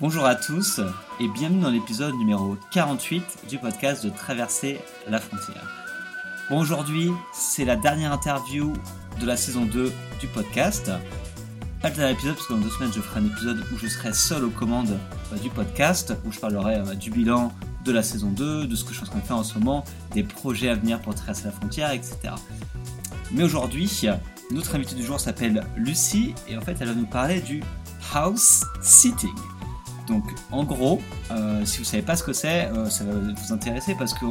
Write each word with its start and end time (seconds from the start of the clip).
Bonjour 0.00 0.24
à 0.24 0.34
tous 0.34 0.80
et 1.20 1.28
bienvenue 1.28 1.60
dans 1.60 1.68
l'épisode 1.68 2.14
numéro 2.14 2.56
48 2.70 3.48
du 3.50 3.58
podcast 3.58 4.02
de 4.02 4.08
Traverser 4.08 4.80
la 5.06 5.20
frontière. 5.20 5.62
Bon, 6.48 6.58
aujourd'hui, 6.58 7.10
c'est 7.34 7.66
la 7.66 7.76
dernière 7.76 8.10
interview 8.10 8.72
de 9.20 9.26
la 9.26 9.36
saison 9.36 9.66
2 9.66 9.92
du 10.18 10.26
podcast. 10.28 10.90
Pas 11.82 11.90
le 11.90 11.96
dernier 11.96 12.12
épisode, 12.12 12.34
parce 12.34 12.46
que 12.46 12.54
dans 12.54 12.60
deux 12.60 12.70
semaines, 12.70 12.92
je 12.94 13.00
ferai 13.02 13.20
un 13.20 13.26
épisode 13.26 13.62
où 13.74 13.76
je 13.76 13.88
serai 13.88 14.14
seul 14.14 14.44
aux 14.44 14.50
commandes 14.50 14.98
euh, 15.34 15.36
du 15.36 15.50
podcast, 15.50 16.14
où 16.24 16.32
je 16.32 16.40
parlerai 16.40 16.76
euh, 16.76 16.94
du 16.94 17.10
bilan 17.10 17.52
de 17.84 17.92
la 17.92 18.02
saison 18.02 18.30
2, 18.30 18.66
de 18.66 18.74
ce 18.76 18.84
que 18.84 18.94
je 18.94 19.00
suis 19.00 19.04
en 19.04 19.10
train 19.10 19.18
de 19.18 19.24
faire 19.26 19.36
en 19.36 19.44
ce 19.44 19.58
moment, 19.58 19.84
des 20.14 20.22
projets 20.22 20.70
à 20.70 20.76
venir 20.76 21.02
pour 21.02 21.14
traverser 21.14 21.44
la 21.44 21.52
frontière, 21.52 21.90
etc. 21.90 22.16
Mais 23.32 23.42
aujourd'hui, 23.42 23.90
notre 24.50 24.76
invitée 24.76 24.94
du 24.94 25.04
jour 25.04 25.20
s'appelle 25.20 25.62
Lucie, 25.76 26.34
et 26.48 26.56
en 26.56 26.62
fait, 26.62 26.78
elle 26.80 26.88
va 26.88 26.94
nous 26.94 27.04
parler 27.04 27.42
du 27.42 27.62
house 28.14 28.64
sitting. 28.80 29.28
Donc, 30.10 30.24
en 30.50 30.64
gros, 30.64 31.00
euh, 31.30 31.64
si 31.64 31.78
vous 31.78 31.84
savez 31.84 32.02
pas 32.02 32.16
ce 32.16 32.24
que 32.24 32.32
c'est, 32.32 32.66
euh, 32.66 32.90
ça 32.90 33.04
va 33.04 33.12
vous 33.12 33.52
intéresser 33.52 33.94
parce 33.94 34.12
que 34.12 34.26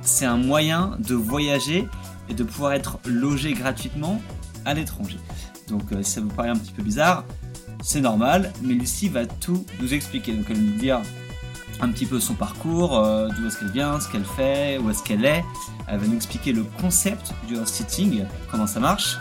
c'est 0.00 0.24
un 0.24 0.38
moyen 0.38 0.96
de 1.00 1.14
voyager 1.14 1.86
et 2.30 2.34
de 2.34 2.42
pouvoir 2.44 2.72
être 2.72 2.98
logé 3.04 3.52
gratuitement 3.52 4.22
à 4.64 4.72
l'étranger. 4.72 5.18
Donc, 5.68 5.92
euh, 5.92 6.02
si 6.02 6.12
ça 6.12 6.22
vous 6.22 6.28
paraît 6.28 6.48
un 6.48 6.56
petit 6.56 6.72
peu 6.72 6.82
bizarre, 6.82 7.24
c'est 7.82 8.00
normal, 8.00 8.54
mais 8.62 8.72
Lucie 8.72 9.10
va 9.10 9.26
tout 9.26 9.66
nous 9.82 9.92
expliquer. 9.92 10.32
Donc, 10.32 10.46
elle 10.48 10.56
va 10.56 10.62
nous 10.62 10.78
dire 10.78 11.00
un 11.80 11.90
petit 11.90 12.06
peu 12.06 12.18
son 12.20 12.34
parcours, 12.34 12.90
d'où 13.36 13.46
est-ce 13.46 13.58
qu'elle 13.58 13.70
vient, 13.70 14.00
ce 14.00 14.08
qu'elle 14.08 14.24
fait, 14.24 14.78
où 14.78 14.90
est-ce 14.90 15.02
qu'elle 15.02 15.24
est. 15.24 15.44
Elle 15.86 15.98
va 15.98 16.06
nous 16.06 16.16
expliquer 16.16 16.52
le 16.52 16.64
concept 16.64 17.34
du 17.46 17.56
house 17.56 17.70
sitting, 17.70 18.24
comment 18.50 18.66
ça 18.66 18.80
marche. 18.80 19.18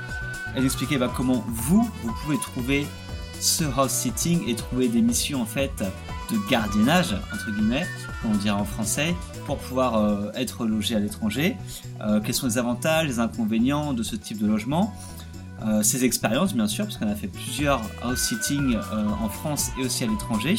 Elle 0.47 0.53
va 0.53 0.59
nous 0.61 0.65
expliquer 0.65 0.97
bah, 0.97 1.11
comment 1.15 1.45
vous, 1.47 1.87
vous 2.03 2.13
pouvez 2.23 2.39
trouver 2.39 2.87
ce 3.39 3.63
house 3.63 3.91
sitting 3.91 4.47
et 4.47 4.55
trouver 4.55 4.87
des 4.87 5.01
missions 5.01 5.41
en 5.41 5.45
fait 5.45 5.83
de 6.31 6.37
gardiennage 6.49 7.15
entre 7.33 7.51
guillemets, 7.51 7.85
on 8.25 8.35
dirait 8.35 8.55
en 8.55 8.65
français, 8.65 9.15
pour 9.45 9.57
pouvoir 9.57 9.97
euh, 9.97 10.31
être 10.35 10.65
logé 10.65 10.95
à 10.95 10.99
l'étranger. 10.99 11.55
Euh, 12.01 12.19
quels 12.19 12.33
sont 12.33 12.47
les 12.47 12.57
avantages, 12.57 13.07
les 13.07 13.19
inconvénients 13.19 13.93
de 13.93 14.03
ce 14.03 14.15
type 14.15 14.39
de 14.39 14.47
logement? 14.47 14.93
Euh, 15.65 15.81
Ses 15.81 16.03
expériences 16.03 16.53
bien 16.53 16.67
sûr, 16.67 16.85
parce 16.85 16.97
qu'on 16.97 17.09
a 17.09 17.15
fait 17.15 17.27
plusieurs 17.27 17.81
house 18.03 18.19
sitting 18.19 18.77
en 19.21 19.29
France 19.29 19.71
et 19.79 19.85
aussi 19.85 20.03
à 20.03 20.07
l'étranger. 20.07 20.55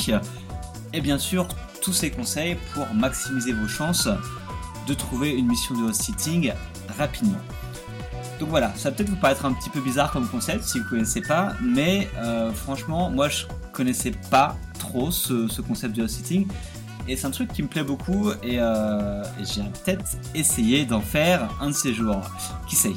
Et 0.92 1.00
bien 1.00 1.18
sûr 1.18 1.46
tous 1.82 1.92
ces 1.92 2.10
conseils 2.10 2.56
pour 2.74 2.86
maximiser 2.94 3.52
vos 3.52 3.68
chances 3.68 4.08
de 4.86 4.94
trouver 4.94 5.30
une 5.30 5.46
mission 5.46 5.76
de 5.78 5.86
house 5.86 5.96
sitting 5.98 6.52
rapidement. 6.96 7.38
Donc 8.38 8.50
voilà, 8.50 8.72
ça 8.76 8.90
va 8.90 8.96
peut-être 8.96 9.10
vous 9.10 9.16
paraître 9.16 9.44
un 9.44 9.52
petit 9.52 9.70
peu 9.70 9.80
bizarre 9.80 10.12
comme 10.12 10.28
concept 10.28 10.62
si 10.62 10.78
vous 10.78 10.84
ne 10.84 10.90
connaissez 10.90 11.20
pas, 11.20 11.54
mais 11.60 12.08
euh, 12.18 12.52
franchement, 12.52 13.10
moi 13.10 13.28
je 13.28 13.44
connaissais 13.72 14.12
pas 14.30 14.56
trop 14.78 15.10
ce, 15.10 15.60
concept 15.60 15.96
de 15.96 16.06
sitting. 16.06 16.46
Et 17.08 17.16
c'est 17.16 17.26
un 17.26 17.30
truc 17.30 17.52
qui 17.52 17.62
me 17.62 17.68
plaît 17.68 17.82
beaucoup 17.82 18.30
et, 18.42 18.60
euh, 18.60 19.24
j'ai 19.38 19.62
peut-être 19.62 20.04
essayé 20.34 20.84
d'en 20.84 21.00
faire 21.00 21.48
un 21.60 21.68
de 21.68 21.72
ces 21.72 21.94
jours. 21.94 22.22
Qui 22.68 22.76
sait? 22.76 22.92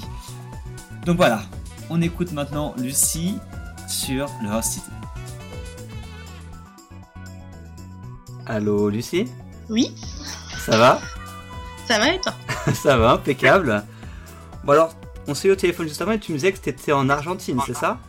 Donc 1.05 1.17
voilà, 1.17 1.41
on 1.89 2.01
écoute 2.01 2.31
maintenant 2.33 2.75
Lucie 2.77 3.39
sur 3.87 4.27
le 4.43 4.61
sitting. 4.61 4.93
Allô 8.45 8.89
Lucie? 8.89 9.25
Oui 9.69 9.95
Ça 10.57 10.77
va? 10.77 10.99
Ça 11.87 11.97
va 11.97 12.13
et 12.13 12.21
toi? 12.21 12.33
Ça 12.73 12.97
va, 12.97 13.11
impeccable. 13.13 13.83
Bon 14.63 14.73
alors, 14.73 14.93
on 15.27 15.35
s'est 15.35 15.47
eu 15.47 15.51
au 15.51 15.55
téléphone 15.55 15.87
juste 15.87 16.01
avant 16.01 16.11
et 16.11 16.19
tu 16.19 16.31
me 16.31 16.37
disais 16.37 16.51
que 16.51 16.59
tu 16.59 16.69
étais 16.69 16.91
en 16.91 17.09
Argentine, 17.09 17.59
c'est 17.65 17.75
ça? 17.75 17.99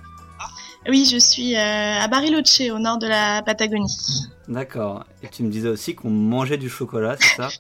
Oui, 0.89 1.09
je 1.11 1.17
suis 1.19 1.55
euh, 1.55 1.59
à 2.01 2.09
Bariloche, 2.09 2.61
au 2.73 2.79
nord 2.79 2.99
de 2.99 3.07
la 3.07 3.43
Patagonie. 3.43 4.27
D'accord. 4.49 5.05
Et 5.23 5.29
tu 5.29 5.45
me 5.45 5.51
disais 5.51 5.69
aussi 5.69 5.95
qu'on 5.95 6.11
mangeait 6.11 6.57
du 6.57 6.69
chocolat, 6.69 7.17
c'est 7.19 7.37
ça? 7.37 7.49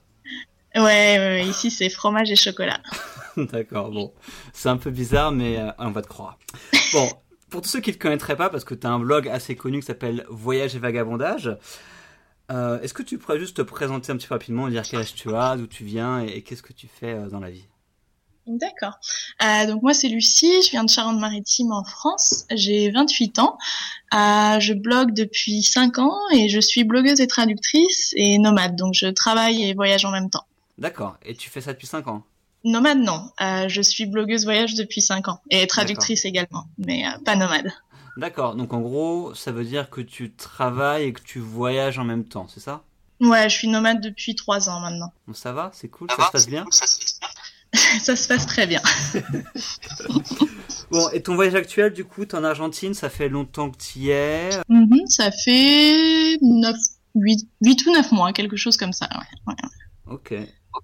Ouais, 0.74 1.18
ouais, 1.18 1.44
ici 1.46 1.70
c'est 1.70 1.90
fromage 1.90 2.30
et 2.30 2.34
chocolat. 2.34 2.80
D'accord, 3.36 3.90
bon. 3.90 4.10
C'est 4.54 4.70
un 4.70 4.78
peu 4.78 4.90
bizarre, 4.90 5.30
mais 5.30 5.58
euh, 5.58 5.70
on 5.76 5.90
va 5.90 6.00
te 6.00 6.08
croire. 6.08 6.38
Bon, 6.94 7.10
pour 7.50 7.60
tous 7.60 7.68
ceux 7.68 7.80
qui 7.80 7.90
ne 7.90 7.94
te 7.96 8.00
connaîtraient 8.00 8.36
pas, 8.36 8.48
parce 8.48 8.64
que 8.64 8.74
tu 8.74 8.86
as 8.86 8.90
un 8.90 8.98
blog 8.98 9.28
assez 9.28 9.54
connu 9.54 9.80
qui 9.80 9.86
s'appelle 9.86 10.24
Voyage 10.30 10.74
et 10.74 10.78
Vagabondage, 10.78 11.54
euh, 12.50 12.80
est-ce 12.80 12.94
que 12.94 13.02
tu 13.02 13.18
pourrais 13.18 13.38
juste 13.38 13.58
te 13.58 13.62
présenter 13.62 14.12
un 14.12 14.16
petit 14.16 14.28
peu 14.28 14.34
rapidement, 14.34 14.66
dire 14.68 14.82
quel 14.82 15.00
âge 15.00 15.12
tu 15.12 15.34
as, 15.34 15.58
d'où 15.58 15.66
tu 15.66 15.84
viens 15.84 16.20
et 16.20 16.40
qu'est-ce 16.40 16.62
que 16.62 16.72
tu 16.72 16.88
fais 16.88 17.18
dans 17.30 17.40
la 17.40 17.50
vie? 17.50 17.66
D'accord. 18.46 18.98
Euh, 19.42 19.66
donc 19.66 19.82
moi 19.82 19.94
c'est 19.94 20.08
Lucie, 20.08 20.62
je 20.62 20.70
viens 20.70 20.82
de 20.82 20.90
Charente-Maritime 20.90 21.70
en 21.70 21.84
France, 21.84 22.44
j'ai 22.50 22.90
28 22.90 23.38
ans, 23.38 23.56
euh, 24.14 24.58
je 24.58 24.72
blogue 24.72 25.14
depuis 25.14 25.62
5 25.62 25.98
ans 25.98 26.16
et 26.34 26.48
je 26.48 26.58
suis 26.58 26.82
blogueuse 26.82 27.20
et 27.20 27.28
traductrice 27.28 28.12
et 28.16 28.38
nomade, 28.38 28.74
donc 28.74 28.94
je 28.94 29.06
travaille 29.06 29.62
et 29.62 29.74
voyage 29.74 30.04
en 30.04 30.10
même 30.10 30.28
temps. 30.28 30.44
D'accord, 30.76 31.16
et 31.24 31.36
tu 31.36 31.50
fais 31.50 31.60
ça 31.60 31.72
depuis 31.72 31.86
5 31.86 32.08
ans? 32.08 32.24
Nomade 32.64 32.98
non, 32.98 33.30
euh, 33.40 33.68
je 33.68 33.80
suis 33.80 34.06
blogueuse 34.06 34.44
voyage 34.44 34.74
depuis 34.74 35.00
5 35.00 35.28
ans 35.28 35.40
et 35.50 35.66
traductrice 35.68 36.24
également, 36.24 36.64
mais 36.78 37.06
euh, 37.06 37.18
pas 37.24 37.36
nomade. 37.36 37.72
D'accord, 38.16 38.56
donc 38.56 38.72
en 38.72 38.80
gros 38.80 39.34
ça 39.34 39.52
veut 39.52 39.64
dire 39.64 39.88
que 39.88 40.00
tu 40.00 40.32
travailles 40.32 41.04
et 41.04 41.12
que 41.12 41.22
tu 41.22 41.38
voyages 41.38 42.00
en 42.00 42.04
même 42.04 42.24
temps, 42.24 42.48
c'est 42.52 42.60
ça? 42.60 42.82
Ouais, 43.22 43.48
je 43.48 43.54
suis 43.54 43.68
nomade 43.68 44.00
depuis 44.00 44.34
3 44.34 44.68
ans 44.68 44.80
maintenant. 44.80 45.12
Bon, 45.28 45.34
ça 45.34 45.52
va, 45.52 45.70
c'est 45.72 45.86
cool, 45.86 46.10
ça, 46.10 46.26
se 46.26 46.30
passe 46.32 46.48
bien? 46.48 46.64
Ça 46.70 46.86
se 48.00 48.28
passe 48.28 48.46
très 48.46 48.66
bien. 48.66 48.80
bon, 50.90 51.08
et 51.10 51.22
ton 51.22 51.34
voyage 51.34 51.54
actuel, 51.54 51.92
du 51.92 52.04
coup, 52.04 52.24
t'es 52.24 52.36
en 52.36 52.44
Argentine, 52.44 52.94
ça 52.94 53.08
fait 53.08 53.28
longtemps 53.28 53.70
que 53.70 53.78
tu 53.78 53.98
y 54.00 54.10
es 54.10 54.50
mm-hmm, 54.68 55.06
Ça 55.08 55.30
fait 55.30 56.38
9, 56.40 56.76
8, 57.14 57.48
8, 57.62 57.86
ou 57.86 57.92
9 57.92 58.12
mois, 58.12 58.32
quelque 58.32 58.56
chose 58.56 58.76
comme 58.76 58.92
ça. 58.92 59.08
Ouais, 59.46 59.54
Ok. 60.06 60.34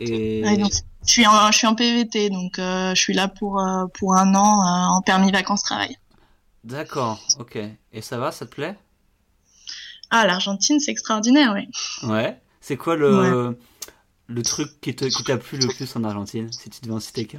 Et... 0.01 0.43
je, 0.45 0.83
suis 1.03 1.27
en, 1.27 1.51
je 1.51 1.59
suis 1.59 1.67
en 1.67 1.75
PVT, 1.75 2.31
donc 2.31 2.59
euh, 2.59 2.95
je 2.95 3.01
suis 3.01 3.15
là 3.15 3.29
pour, 3.29 3.61
euh, 3.61 3.87
pour 3.95 4.15
un 4.15 4.35
an 4.35 4.63
euh, 4.63 4.97
en 4.97 5.03
permis 5.03 5.33
vacances-travail. 5.33 5.97
D'accord, 6.65 7.21
ok. 7.39 7.59
Et 7.93 8.03
ça 8.03 8.19
va, 8.19 8.33
ça 8.33 8.45
te 8.47 8.55
plaît? 8.55 8.77
Ah, 10.11 10.27
l'Argentine, 10.27 10.81
c'est 10.81 10.91
extraordinaire, 10.91 11.55
oui. 11.55 11.69
Ouais. 12.09 12.39
C'est 12.61 12.77
quoi 12.77 12.97
le 12.97 13.57
le 14.29 14.43
truc 14.43 14.81
qui 14.81 14.95
t'a 14.95 15.39
plu 15.39 15.59
le 15.59 15.69
plus 15.69 15.97
en 15.97 16.05
Argentine, 16.05 16.53
si 16.53 16.71
tu 16.71 16.81
devais 16.83 16.95
en 16.95 17.01
citer 17.01 17.25
qu'un 17.25 17.39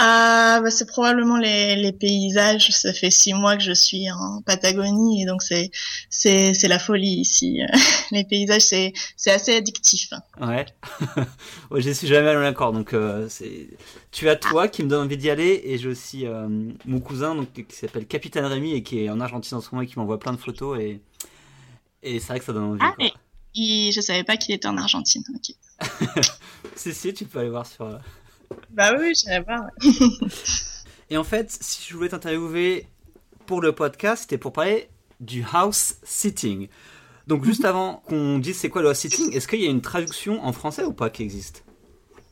ah, 0.00 0.60
bah, 0.62 0.70
c'est 0.70 0.86
probablement 0.86 1.38
les, 1.38 1.74
les, 1.74 1.92
paysages. 1.92 2.68
Ça 2.70 2.92
fait 2.92 3.10
six 3.10 3.34
mois 3.34 3.56
que 3.56 3.64
je 3.64 3.72
suis 3.72 4.08
en 4.12 4.42
Patagonie 4.42 5.22
et 5.22 5.26
donc 5.26 5.42
c'est 5.42 5.72
c'est 6.08 6.54
c'est 6.54 6.68
la 6.68 6.78
folie 6.78 7.16
ici. 7.20 7.60
les 8.12 8.22
paysages 8.22 8.62
c'est 8.62 8.92
c'est 9.16 9.32
assez 9.32 9.56
addictif. 9.56 10.10
Ouais. 10.40 10.66
ouais 11.72 11.82
je 11.82 11.90
suis 11.90 12.06
jamais 12.06 12.28
allé 12.28 12.46
encore 12.46 12.72
donc 12.72 12.94
euh, 12.94 13.26
c'est 13.28 13.70
tu 14.12 14.28
as 14.28 14.36
toi 14.36 14.68
qui 14.68 14.84
me 14.84 14.88
donne 14.88 15.06
envie 15.06 15.16
d'y 15.16 15.30
aller 15.30 15.62
et 15.64 15.78
j'ai 15.78 15.88
aussi 15.88 16.26
euh, 16.26 16.46
mon 16.86 17.00
cousin 17.00 17.34
donc 17.34 17.52
qui 17.52 17.76
s'appelle 17.76 18.06
Capitaine 18.06 18.44
Rémi 18.44 18.74
et 18.74 18.84
qui 18.84 19.00
est 19.02 19.10
en 19.10 19.18
Argentine 19.18 19.58
en 19.58 19.60
ce 19.60 19.70
moment 19.72 19.82
et 19.82 19.88
qui 19.88 19.98
m'envoie 19.98 20.20
plein 20.20 20.32
de 20.32 20.38
photos 20.38 20.78
et 20.78 21.00
et 22.04 22.20
c'est 22.20 22.28
vrai 22.28 22.38
que 22.38 22.44
ça 22.44 22.52
donne 22.52 22.62
envie. 22.62 22.80
Ah, 22.80 22.94
quoi. 22.96 23.06
Et 23.60 23.90
je 23.92 24.00
savais 24.00 24.22
pas 24.22 24.36
qu'il 24.36 24.54
était 24.54 24.68
en 24.68 24.76
Argentine. 24.76 25.24
si, 26.76 26.94
si, 26.94 27.12
tu 27.12 27.24
peux 27.24 27.40
aller 27.40 27.50
voir 27.50 27.66
sur. 27.66 27.86
Euh, 27.86 27.98
bah 28.70 28.92
oui, 28.98 29.08
je 29.16 29.22
savais 29.22 29.44
pas. 29.44 29.66
Et 31.10 31.16
en 31.16 31.24
fait, 31.24 31.50
si 31.60 31.88
je 31.88 31.96
voulais 31.96 32.08
t'interviewer 32.08 32.86
pour 33.46 33.60
le 33.60 33.72
podcast, 33.72 34.22
c'était 34.22 34.38
pour 34.38 34.52
parler 34.52 34.88
du 35.18 35.44
house 35.52 35.96
sitting. 36.04 36.68
Donc, 37.26 37.44
juste 37.44 37.62
mhm. 37.62 37.66
avant 37.66 38.02
qu'on 38.06 38.38
dise 38.38 38.56
c'est 38.56 38.68
quoi 38.68 38.80
le 38.80 38.90
house 38.90 38.98
sitting, 38.98 39.32
est-ce 39.32 39.48
qu'il 39.48 39.60
y 39.60 39.66
a 39.66 39.70
une 39.70 39.82
traduction 39.82 40.44
en 40.44 40.52
français 40.52 40.84
ou 40.84 40.92
pas 40.92 41.10
qui 41.10 41.24
existe? 41.24 41.64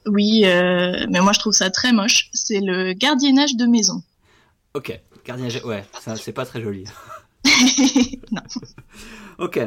Oui, 0.06 0.42
euh, 0.44 1.06
mais 1.10 1.20
moi 1.20 1.32
je 1.32 1.40
trouve 1.40 1.52
ça 1.52 1.70
très 1.70 1.92
moche. 1.92 2.30
C'est 2.32 2.60
le 2.60 2.92
gardiennage 2.92 3.56
de 3.56 3.66
maison. 3.66 4.00
Ok, 4.74 4.96
gardiennage, 5.24 5.60
ouais, 5.64 5.84
c'est 6.16 6.32
pas 6.32 6.46
très 6.46 6.62
joli. 6.62 6.84
non. 8.30 8.42
Ok, 9.38 9.60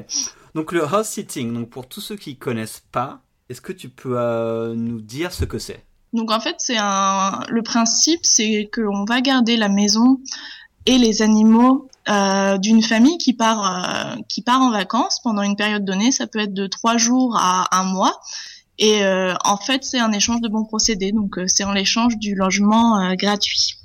donc 0.56 0.72
le 0.72 0.84
house 0.84 1.08
sitting, 1.08 1.54
donc 1.54 1.70
pour 1.70 1.88
tous 1.88 2.02
ceux 2.02 2.16
qui 2.16 2.38
connaissent 2.38 2.84
pas, 2.92 3.22
est-ce 3.50 3.62
que 3.62 3.74
tu 3.74 3.90
peux 3.90 4.18
euh, 4.18 4.76
nous 4.76 5.02
dire 5.02 5.32
ce 5.32 5.46
que 5.46 5.60
c'est? 5.60 5.86
Donc 6.14 6.32
en 6.32 6.40
fait, 6.40 6.56
c'est 6.60 6.78
un 6.78 7.42
le 7.50 7.62
principe, 7.62 8.22
c'est 8.24 8.70
qu'on 8.74 9.06
va 9.06 9.22
garder 9.22 9.58
la 9.58 9.70
maison 9.70 10.20
et 10.86 10.98
les 10.98 11.22
animaux 11.22 11.88
euh, 12.10 12.58
d'une 12.58 12.82
famille 12.82 13.18
qui 13.20 13.34
part 13.34 14.16
euh, 14.16 14.16
qui 14.28 14.42
part 14.42 14.62
en 14.62 14.72
vacances 14.72 15.20
pendant 15.24 15.44
une 15.44 15.56
période 15.56 15.86
donnée. 15.86 16.12
Ça 16.12 16.26
peut 16.26 16.40
être 16.40 16.54
de 16.54 16.66
trois 16.68 16.98
jours 16.98 17.38
à 17.38 17.80
un 17.80 17.84
mois. 17.84 18.20
Et 18.82 19.02
en 19.44 19.58
fait, 19.58 19.84
c'est 19.84 20.00
un 20.00 20.14
échange 20.14 20.40
de 20.40 20.48
bons 20.48 20.64
procédés. 20.64 21.12
Donc 21.12 21.38
c'est 21.48 21.66
en 21.66 21.74
l'échange 21.74 22.16
du 22.16 22.34
logement 22.34 23.14
gratuit. 23.16 23.76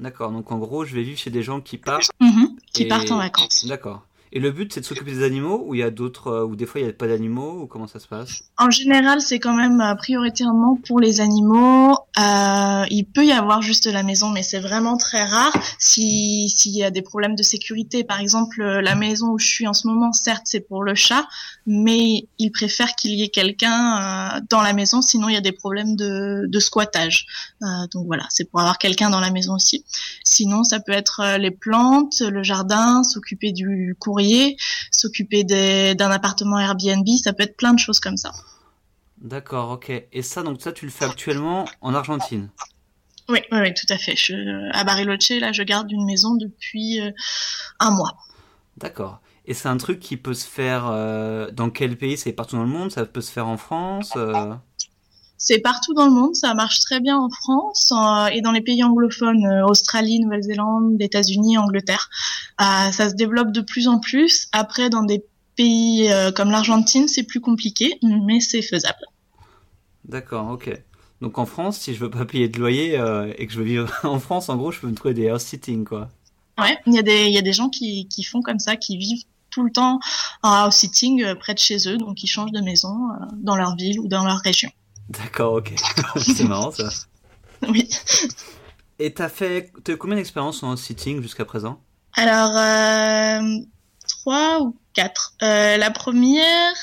D'accord. 0.00 0.32
Donc 0.32 0.50
en 0.50 0.56
gros, 0.56 0.86
je 0.86 0.94
vais 0.94 1.02
vivre 1.02 1.18
chez 1.18 1.28
des 1.28 1.42
gens 1.42 1.60
qui 1.60 1.76
partent. 1.76 2.10
Mhm, 2.18 2.56
qui 2.72 2.86
partent 2.86 3.10
en 3.10 3.18
vacances. 3.18 3.66
D'accord. 3.66 4.07
Et 4.32 4.40
le 4.40 4.50
but, 4.50 4.72
c'est 4.72 4.80
de 4.80 4.84
s'occuper 4.84 5.12
des 5.12 5.22
animaux 5.22 5.62
ou 5.66 5.74
il 5.74 5.80
y 5.80 5.82
a 5.82 5.90
d'autres, 5.90 6.28
euh, 6.28 6.44
ou 6.44 6.56
des 6.56 6.66
fois 6.66 6.80
il 6.80 6.84
n'y 6.84 6.90
a 6.90 6.92
pas 6.92 7.08
d'animaux 7.08 7.62
ou 7.62 7.66
comment 7.66 7.86
ça 7.86 7.98
se 7.98 8.06
passe? 8.06 8.42
En 8.58 8.70
général, 8.70 9.20
c'est 9.20 9.38
quand 9.38 9.54
même 9.54 9.80
euh, 9.80 9.94
prioritairement 9.94 10.76
pour 10.86 11.00
les 11.00 11.20
animaux. 11.20 11.96
Euh, 12.18 12.84
il 12.90 13.04
peut 13.04 13.24
y 13.24 13.32
avoir 13.32 13.62
juste 13.62 13.86
la 13.86 14.02
maison, 14.02 14.30
mais 14.30 14.42
c'est 14.42 14.60
vraiment 14.60 14.96
très 14.96 15.24
rare. 15.24 15.52
Si 15.78 16.48
s'il 16.48 16.72
y 16.72 16.84
a 16.84 16.90
des 16.90 17.02
problèmes 17.02 17.36
de 17.36 17.42
sécurité, 17.42 18.04
par 18.04 18.20
exemple, 18.20 18.60
euh, 18.60 18.82
la 18.82 18.94
maison 18.94 19.28
où 19.28 19.38
je 19.38 19.46
suis 19.46 19.66
en 19.66 19.72
ce 19.72 19.86
moment, 19.86 20.12
certes, 20.12 20.42
c'est 20.44 20.60
pour 20.60 20.82
le 20.82 20.94
chat, 20.94 21.26
mais 21.66 22.28
il 22.38 22.50
préfère 22.50 22.94
qu'il 22.96 23.12
y 23.12 23.22
ait 23.22 23.28
quelqu'un 23.28 24.40
dans 24.50 24.62
la 24.62 24.72
maison, 24.72 25.02
sinon 25.02 25.28
il 25.28 25.34
y 25.34 25.36
a 25.36 25.40
des 25.40 25.52
problèmes 25.52 25.96
de, 25.96 26.46
de 26.46 26.60
squattage. 26.60 27.26
Euh, 27.62 27.66
donc 27.92 28.06
voilà, 28.06 28.24
c'est 28.30 28.50
pour 28.50 28.60
avoir 28.60 28.78
quelqu'un 28.78 29.10
dans 29.10 29.20
la 29.20 29.30
maison 29.30 29.54
aussi. 29.54 29.84
Sinon, 30.24 30.64
ça 30.64 30.80
peut 30.80 30.92
être 30.92 31.36
les 31.38 31.50
plantes, 31.50 32.20
le 32.20 32.42
jardin, 32.42 33.02
s'occuper 33.02 33.52
du 33.52 33.96
courrier 34.18 34.56
s'occuper 34.90 35.44
d'un 35.44 36.10
appartement 36.10 36.58
Airbnb, 36.58 37.06
ça 37.22 37.32
peut 37.32 37.44
être 37.44 37.56
plein 37.56 37.72
de 37.72 37.78
choses 37.78 38.00
comme 38.00 38.16
ça. 38.16 38.32
D'accord, 39.18 39.70
ok. 39.70 39.90
Et 40.12 40.22
ça, 40.22 40.42
donc 40.42 40.60
ça, 40.60 40.72
tu 40.72 40.84
le 40.84 40.90
fais 40.90 41.04
actuellement 41.04 41.64
en 41.80 41.94
Argentine? 41.94 42.50
Oui, 43.28 43.40
oui, 43.52 43.74
tout 43.74 43.92
à 43.92 43.98
fait. 43.98 44.16
Je, 44.16 44.70
à 44.72 44.84
Bariloche, 44.84 45.30
là, 45.30 45.52
je 45.52 45.62
garde 45.62 45.90
une 45.92 46.04
maison 46.04 46.34
depuis 46.34 47.00
euh, 47.00 47.10
un 47.78 47.90
mois. 47.90 48.16
D'accord. 48.76 49.20
Et 49.44 49.54
c'est 49.54 49.68
un 49.68 49.76
truc 49.76 50.00
qui 50.00 50.16
peut 50.16 50.34
se 50.34 50.46
faire 50.46 50.86
euh, 50.86 51.50
dans 51.50 51.70
quel 51.70 51.96
pays? 51.96 52.16
C'est 52.16 52.32
partout 52.32 52.56
dans 52.56 52.62
le 52.62 52.68
monde? 52.68 52.90
Ça 52.90 53.04
peut 53.06 53.20
se 53.20 53.32
faire 53.32 53.46
en 53.46 53.56
France 53.56 54.12
euh? 54.16 54.54
C'est 55.40 55.60
partout 55.60 55.94
dans 55.94 56.04
le 56.04 56.10
monde, 56.10 56.34
ça 56.34 56.52
marche 56.54 56.80
très 56.80 56.98
bien 56.98 57.16
en 57.16 57.30
France 57.30 57.92
et 58.32 58.40
dans 58.40 58.50
les 58.50 58.60
pays 58.60 58.82
anglophones, 58.82 59.46
euh, 59.46 59.66
Australie, 59.66 60.18
Nouvelle-Zélande, 60.18 61.00
États-Unis, 61.00 61.56
Angleterre. 61.56 62.10
Euh, 62.60 62.90
ça 62.90 63.08
se 63.08 63.14
développe 63.14 63.52
de 63.52 63.60
plus 63.60 63.86
en 63.86 64.00
plus. 64.00 64.48
Après, 64.50 64.90
dans 64.90 65.04
des 65.04 65.24
pays 65.54 66.10
euh, 66.10 66.32
comme 66.32 66.50
l'Argentine, 66.50 67.06
c'est 67.06 67.22
plus 67.22 67.40
compliqué, 67.40 68.00
mais 68.02 68.40
c'est 68.40 68.62
faisable. 68.62 68.98
D'accord, 70.04 70.50
ok. 70.50 70.76
Donc 71.20 71.38
en 71.38 71.46
France, 71.46 71.78
si 71.78 71.94
je 71.94 72.00
veux 72.00 72.10
pas 72.10 72.24
payer 72.24 72.48
de 72.48 72.58
loyer 72.58 72.94
et 73.36 73.46
que 73.46 73.52
je 73.52 73.58
veux 73.58 73.64
vivre 73.64 73.92
en 74.04 74.18
France, 74.18 74.48
en 74.48 74.56
gros, 74.56 74.72
je 74.72 74.80
peux 74.80 74.88
me 74.88 74.94
trouver 74.94 75.14
des 75.14 75.28
house 75.28 75.44
sitting, 75.44 75.84
quoi. 75.84 76.08
Ouais, 76.58 76.76
il 76.86 76.94
y 76.94 76.98
a 76.98 77.02
des, 77.02 77.26
il 77.26 77.32
y 77.32 77.38
a 77.38 77.42
des 77.42 77.52
gens 77.52 77.68
qui, 77.68 78.08
qui 78.08 78.24
font 78.24 78.42
comme 78.42 78.58
ça, 78.58 78.74
qui 78.74 78.96
vivent 78.96 79.22
tout 79.50 79.62
le 79.62 79.70
temps 79.70 80.00
en 80.42 80.50
house 80.50 80.74
sitting 80.74 81.34
près 81.36 81.54
de 81.54 81.60
chez 81.60 81.88
eux, 81.88 81.96
donc 81.96 82.24
ils 82.24 82.26
changent 82.26 82.50
de 82.50 82.60
maison 82.60 82.96
dans 83.34 83.54
leur 83.54 83.76
ville 83.76 84.00
ou 84.00 84.08
dans 84.08 84.24
leur 84.24 84.38
région. 84.38 84.70
D'accord, 85.08 85.54
ok. 85.54 85.72
c'est 86.16 86.44
marrant 86.44 86.70
ça. 86.70 86.88
Oui. 87.68 87.88
Et 89.00 89.12
t'as 89.12 89.28
fait, 89.28 89.72
as 89.88 89.96
combien 89.96 90.14
d'expériences 90.16 90.62
en 90.62 90.76
sitting 90.76 91.20
jusqu'à 91.20 91.44
présent? 91.44 91.80
Alors, 92.14 92.56
euh, 92.56 93.58
trois 94.06 94.60
ou 94.62 94.76
quatre. 94.92 95.34
Euh, 95.42 95.76
la 95.76 95.90
première, 95.90 96.74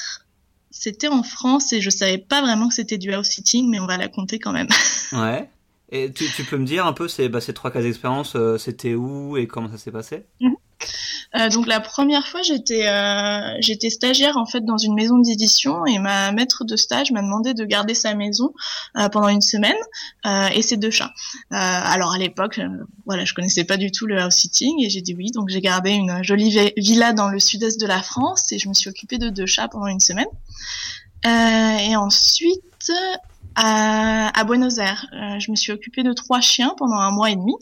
c'était 0.69 1.07
en 1.07 1.23
France 1.23 1.71
et 1.71 1.79
je 1.79 1.89
savais 1.89 2.17
pas 2.17 2.41
vraiment 2.41 2.67
que 2.67 2.75
c'était 2.75 2.97
du 2.97 3.13
house 3.13 3.27
sitting, 3.27 3.69
mais 3.69 3.79
on 3.79 3.85
va 3.87 3.95
la 3.97 4.09
compter 4.09 4.39
quand 4.39 4.51
même. 4.51 4.67
Ouais. 5.13 5.49
Et 5.91 6.11
tu, 6.11 6.25
tu 6.35 6.43
peux 6.43 6.57
me 6.57 6.65
dire 6.65 6.85
un 6.85 6.93
peu 6.93 7.07
ces, 7.07 7.29
bah, 7.29 7.39
ces 7.39 7.53
trois 7.53 7.71
cas 7.71 7.81
d'expérience, 7.81 8.35
euh, 8.35 8.57
c'était 8.57 8.95
où 8.95 9.37
et 9.37 9.47
comment 9.47 9.69
ça 9.69 9.77
s'est 9.77 9.91
passé? 9.91 10.25
Mhm. 10.41 10.54
Euh, 11.37 11.49
donc 11.49 11.67
la 11.67 11.79
première 11.79 12.27
fois, 12.27 12.41
j'étais 12.41 12.87
euh, 12.87 13.57
j'étais 13.59 13.89
stagiaire 13.89 14.37
en 14.37 14.45
fait 14.45 14.63
dans 14.63 14.77
une 14.77 14.93
maison 14.93 15.17
d'édition 15.17 15.85
et 15.85 15.99
ma 15.99 16.31
maître 16.31 16.63
de 16.63 16.75
stage 16.75 17.11
m'a 17.11 17.21
demandé 17.21 17.53
de 17.53 17.65
garder 17.65 17.93
sa 17.93 18.15
maison 18.15 18.53
euh, 18.97 19.09
pendant 19.09 19.27
une 19.27 19.41
semaine 19.41 19.75
et 20.53 20.61
ses 20.61 20.77
deux 20.77 20.91
chats. 20.91 21.11
alors 21.51 22.13
à 22.13 22.17
l'époque, 22.17 22.59
voilà, 23.05 23.25
je 23.25 23.33
connaissais 23.33 23.63
pas 23.63 23.77
du 23.77 23.91
tout 23.91 24.05
le 24.05 24.19
house 24.19 24.35
sitting 24.35 24.83
et 24.83 24.89
j'ai 24.89 25.01
dit 25.01 25.13
oui. 25.13 25.31
Donc 25.31 25.49
j'ai 25.49 25.61
gardé 25.61 25.91
une 25.91 26.23
jolie 26.23 26.71
villa 26.77 27.13
dans 27.13 27.29
le 27.29 27.39
sud-est 27.39 27.79
de 27.79 27.85
la 27.85 28.01
France 28.01 28.51
et 28.51 28.59
je 28.59 28.69
me 28.69 28.73
suis 28.73 28.89
occupée 28.89 29.17
de 29.17 29.29
deux 29.29 29.45
chats 29.45 29.67
pendant 29.67 29.87
une 29.87 29.99
semaine. 29.99 30.25
et 31.25 31.95
ensuite 31.95 32.91
à, 33.55 34.39
à 34.39 34.43
Buenos 34.45 34.77
Aires, 34.77 35.05
je 35.39 35.51
me 35.51 35.55
suis 35.55 35.71
occupée 35.71 36.03
de 36.03 36.13
trois 36.13 36.41
chiens 36.41 36.73
pendant 36.77 36.97
un 36.97 37.11
mois 37.11 37.29
et 37.29 37.35
demi. 37.35 37.55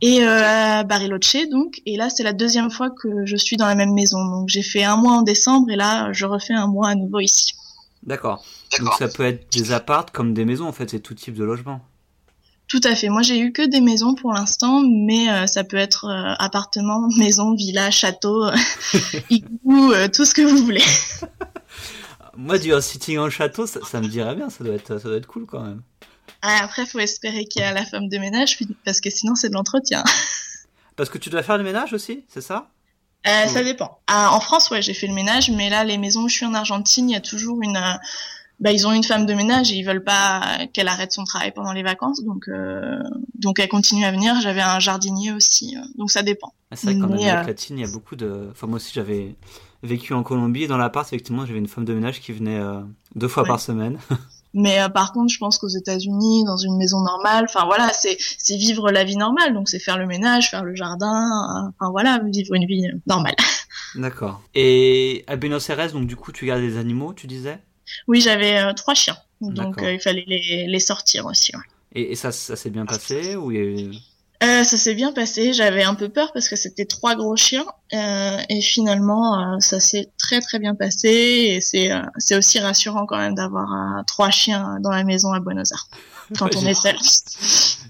Et 0.00 0.24
euh, 0.24 0.42
à 0.44 0.84
Bariloche, 0.84 1.36
donc. 1.50 1.80
Et 1.86 1.96
là, 1.96 2.10
c'est 2.10 2.22
la 2.22 2.32
deuxième 2.32 2.70
fois 2.70 2.90
que 2.90 3.26
je 3.26 3.36
suis 3.36 3.56
dans 3.56 3.66
la 3.66 3.74
même 3.74 3.92
maison. 3.92 4.24
Donc, 4.24 4.48
j'ai 4.48 4.62
fait 4.62 4.84
un 4.84 4.96
mois 4.96 5.14
en 5.14 5.22
décembre 5.22 5.70
et 5.70 5.76
là, 5.76 6.12
je 6.12 6.26
refais 6.26 6.54
un 6.54 6.66
mois 6.66 6.88
à 6.88 6.94
nouveau 6.94 7.20
ici. 7.20 7.54
D'accord. 8.02 8.44
Donc, 8.78 8.94
ça 8.98 9.08
peut 9.08 9.24
être 9.24 9.52
des 9.52 9.72
appartes 9.72 10.10
comme 10.10 10.32
des 10.32 10.44
maisons, 10.44 10.66
en 10.66 10.72
fait. 10.72 10.90
C'est 10.90 11.00
tout 11.00 11.14
type 11.14 11.34
de 11.34 11.44
logement. 11.44 11.80
Tout 12.68 12.80
à 12.84 12.94
fait. 12.94 13.08
Moi, 13.08 13.22
j'ai 13.22 13.38
eu 13.40 13.52
que 13.52 13.66
des 13.66 13.80
maisons 13.80 14.14
pour 14.14 14.32
l'instant, 14.32 14.80
mais 14.80 15.28
euh, 15.28 15.46
ça 15.46 15.64
peut 15.64 15.76
être 15.76 16.04
euh, 16.06 16.34
appartement, 16.38 17.08
maison, 17.18 17.54
villa, 17.54 17.90
château, 17.90 18.46
igloo, 19.30 19.92
tout 20.14 20.24
ce 20.24 20.34
que 20.34 20.42
vous 20.42 20.64
voulez. 20.64 20.84
Moi, 22.36 22.58
du 22.58 22.72
sitting 22.80 23.18
en 23.18 23.28
château, 23.28 23.66
ça, 23.66 23.80
ça, 23.84 24.00
me 24.00 24.06
dirait 24.06 24.34
bien. 24.34 24.48
Ça 24.48 24.64
doit 24.64 24.74
être, 24.74 24.98
ça 24.98 25.08
doit 25.08 25.18
être 25.18 25.26
cool 25.26 25.44
quand 25.46 25.62
même. 25.62 25.82
Ah, 26.42 26.58
après, 26.62 26.86
faut 26.86 26.98
espérer 26.98 27.44
qu'il 27.44 27.62
y 27.62 27.64
a 27.64 27.72
la 27.72 27.84
femme 27.84 28.08
de 28.08 28.18
ménage, 28.18 28.58
parce 28.84 29.00
que 29.00 29.10
sinon, 29.10 29.34
c'est 29.34 29.48
de 29.48 29.54
l'entretien. 29.54 30.04
Parce 30.96 31.08
que 31.08 31.16
tu 31.16 31.30
dois 31.30 31.42
faire 31.42 31.56
le 31.56 31.64
ménage 31.64 31.94
aussi, 31.94 32.24
c'est 32.28 32.42
ça? 32.42 32.68
Euh, 33.26 33.46
Ça 33.46 33.64
dépend. 33.64 34.00
Ah, 34.06 34.34
en 34.34 34.40
France, 34.40 34.70
ouais, 34.70 34.82
j'ai 34.82 34.92
fait 34.92 35.06
le 35.06 35.14
ménage, 35.14 35.50
mais 35.50 35.70
là, 35.70 35.82
les 35.82 35.96
maisons 35.96 36.24
où 36.24 36.28
je 36.28 36.34
suis 36.34 36.44
en 36.44 36.52
Argentine, 36.52 37.08
il 37.08 37.14
y 37.14 37.16
a 37.16 37.20
toujours 37.20 37.62
une. 37.62 37.76
Euh, 37.76 37.94
bah, 38.58 38.70
ils 38.72 38.86
ont 38.86 38.92
une 38.92 39.04
femme 39.04 39.24
de 39.24 39.32
ménage 39.32 39.72
et 39.72 39.76
ils 39.76 39.82
veulent 39.82 40.04
pas 40.04 40.58
qu'elle 40.74 40.88
arrête 40.88 41.12
son 41.12 41.24
travail 41.24 41.52
pendant 41.52 41.72
les 41.72 41.82
vacances, 41.82 42.22
donc 42.22 42.48
euh, 42.48 42.98
donc 43.34 43.58
elle 43.58 43.70
continue 43.70 44.04
à 44.04 44.10
venir. 44.10 44.38
J'avais 44.42 44.60
un 44.60 44.78
jardinier 44.78 45.32
aussi, 45.32 45.74
donc 45.96 46.10
ça 46.10 46.22
dépend. 46.22 46.52
Ah, 46.70 46.76
c'est 46.76 46.88
vrai 46.88 46.98
qu'en 46.98 47.14
Amérique 47.14 47.46
latine, 47.46 47.78
il 47.78 47.86
y 47.86 47.88
a 47.88 47.90
beaucoup 47.90 48.16
de. 48.16 48.48
Enfin, 48.50 48.66
moi 48.66 48.76
aussi, 48.76 48.92
j'avais 48.92 49.36
vécu 49.82 50.12
en 50.12 50.22
Colombie, 50.22 50.66
dans 50.66 50.76
l'appart, 50.76 51.08
effectivement, 51.08 51.46
j'avais 51.46 51.58
une 51.58 51.68
femme 51.68 51.86
de 51.86 51.94
ménage 51.94 52.20
qui 52.20 52.32
venait 52.32 52.60
deux 53.14 53.28
fois 53.28 53.44
par 53.44 53.58
semaine. 53.58 53.98
Mais 54.52 54.80
euh, 54.80 54.88
par 54.88 55.12
contre, 55.12 55.32
je 55.32 55.38
pense 55.38 55.58
qu'aux 55.58 55.68
États-Unis, 55.68 56.44
dans 56.44 56.56
une 56.56 56.76
maison 56.76 57.00
normale, 57.00 57.44
enfin 57.48 57.64
voilà, 57.66 57.92
c'est 57.92 58.16
c'est 58.38 58.56
vivre 58.56 58.90
la 58.90 59.04
vie 59.04 59.16
normale. 59.16 59.54
Donc 59.54 59.68
c'est 59.68 59.78
faire 59.78 59.98
le 59.98 60.06
ménage, 60.06 60.50
faire 60.50 60.64
le 60.64 60.74
jardin, 60.74 61.66
euh, 61.66 61.70
enfin 61.78 61.90
voilà, 61.90 62.20
vivre 62.24 62.54
une 62.54 62.66
vie 62.66 62.86
normale. 63.06 63.36
D'accord. 63.94 64.40
Et 64.54 65.24
à 65.26 65.36
Buenos 65.36 65.68
Aires, 65.70 65.92
donc 65.92 66.06
du 66.06 66.16
coup, 66.16 66.32
tu 66.32 66.46
gardes 66.46 66.62
des 66.62 66.78
animaux, 66.78 67.12
tu 67.12 67.26
disais? 67.26 67.58
Oui, 68.06 68.20
j'avais 68.20 68.58
euh, 68.58 68.72
trois 68.72 68.94
chiens, 68.94 69.16
donc 69.40 69.76
il 69.82 70.00
fallait 70.00 70.24
les, 70.26 70.66
les 70.66 70.80
sortir 70.80 71.26
aussi. 71.26 71.54
Ouais. 71.56 71.62
Et, 71.92 72.12
et, 72.12 72.14
ça, 72.14 72.30
ça 72.30 72.54
s'est 72.54 72.70
bien 72.70 72.86
passé 72.86 73.34
ou 73.34 73.50
il 73.50 73.56
y 73.56 73.60
a 73.60 73.64
eu... 73.64 73.90
Euh, 74.42 74.64
ça 74.64 74.78
s'est 74.78 74.94
bien 74.94 75.12
passé. 75.12 75.52
J'avais 75.52 75.82
un 75.82 75.94
peu 75.94 76.08
peur 76.08 76.32
parce 76.32 76.48
que 76.48 76.56
c'était 76.56 76.86
trois 76.86 77.14
gros 77.14 77.36
chiens 77.36 77.66
euh, 77.92 78.38
et 78.48 78.62
finalement 78.62 79.38
euh, 79.38 79.60
ça 79.60 79.80
s'est 79.80 80.08
très 80.18 80.40
très 80.40 80.58
bien 80.58 80.74
passé 80.74 81.08
et 81.08 81.60
c'est 81.60 81.92
euh, 81.92 82.00
c'est 82.16 82.36
aussi 82.36 82.58
rassurant 82.58 83.04
quand 83.04 83.18
même 83.18 83.34
d'avoir 83.34 83.70
euh, 83.70 84.02
trois 84.06 84.30
chiens 84.30 84.78
dans 84.80 84.90
la 84.90 85.04
maison 85.04 85.32
à 85.32 85.40
Buenos 85.40 85.72
Aires 85.72 85.88
quand 86.38 86.56
on 86.56 86.64
est 86.64 86.74
seul. 86.74 86.96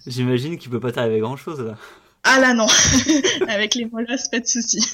J'imagine 0.08 0.58
qu'il 0.58 0.70
peut 0.72 0.80
pas 0.80 0.90
t'arriver 0.90 1.20
grand 1.20 1.36
chose 1.36 1.60
là. 1.60 1.76
Ah 2.24 2.40
là 2.40 2.52
non, 2.52 2.66
avec 3.48 3.76
les 3.76 3.86
molosses 3.86 4.28
pas 4.28 4.40
de 4.40 4.46
souci. 4.46 4.84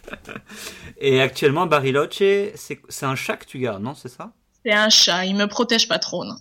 et 1.00 1.20
actuellement 1.20 1.66
Bariloche, 1.66 2.16
c'est 2.54 2.80
c'est 2.88 3.06
un 3.06 3.14
chat 3.14 3.36
que 3.36 3.44
tu 3.44 3.58
gardes, 3.58 3.82
non 3.82 3.94
C'est 3.94 4.08
ça? 4.08 4.32
C'est 4.64 4.72
un 4.72 4.88
chat. 4.88 5.26
Il 5.26 5.36
me 5.36 5.46
protège 5.46 5.86
pas 5.86 5.98
trop, 5.98 6.24
non. 6.24 6.36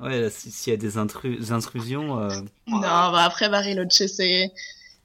Ouais, 0.00 0.30
s'il 0.30 0.72
y 0.72 0.74
a 0.74 0.76
des, 0.76 0.96
intrusions. 0.98 2.20
Euh... 2.20 2.28
Non, 2.66 2.80
bah 2.80 3.24
après 3.24 3.48
Bariloche, 3.48 4.06
c'est 4.06 4.52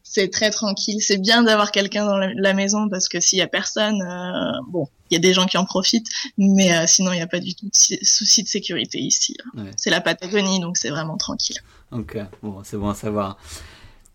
c'est 0.04 0.30
très 0.30 0.52
tranquille. 0.52 1.02
C'est 1.02 1.18
bien 1.18 1.44
d'avoir 1.44 1.72
quelqu'un 1.72 2.06
dans 2.06 2.18
la 2.18 2.54
maison 2.54 2.90
parce 2.90 3.08
que 3.08 3.20
s'il 3.20 3.40
y 3.40 3.42
a 3.42 3.48
personne, 3.48 4.02
euh, 4.02 4.52
bon, 4.68 4.88
il 5.10 5.16
y 5.16 5.18
a 5.18 5.20
des 5.20 5.34
gens 5.34 5.46
qui 5.46 5.58
en 5.58 5.66
profitent, 5.66 6.10
mais 6.38 6.76
euh, 6.76 6.86
sinon 6.86 7.14
il 7.14 7.16
n'y 7.16 7.22
a 7.22 7.28
pas 7.28 7.40
du 7.40 7.56
tout 7.56 7.66
de 7.66 7.72
souci 7.74 8.44
de 8.44 8.48
sécurité 8.48 9.00
ici. 9.00 9.36
Hein. 9.58 9.66
C'est 9.78 9.90
la 9.90 10.02
Patagonie, 10.02 10.60
donc 10.60 10.78
c'est 10.78 10.90
vraiment 10.90 11.18
tranquille. 11.18 11.58
Ok, 11.92 12.18
bon, 12.44 12.62
c'est 12.64 12.78
bon 12.78 12.90
à 12.90 12.96
savoir. 12.96 13.38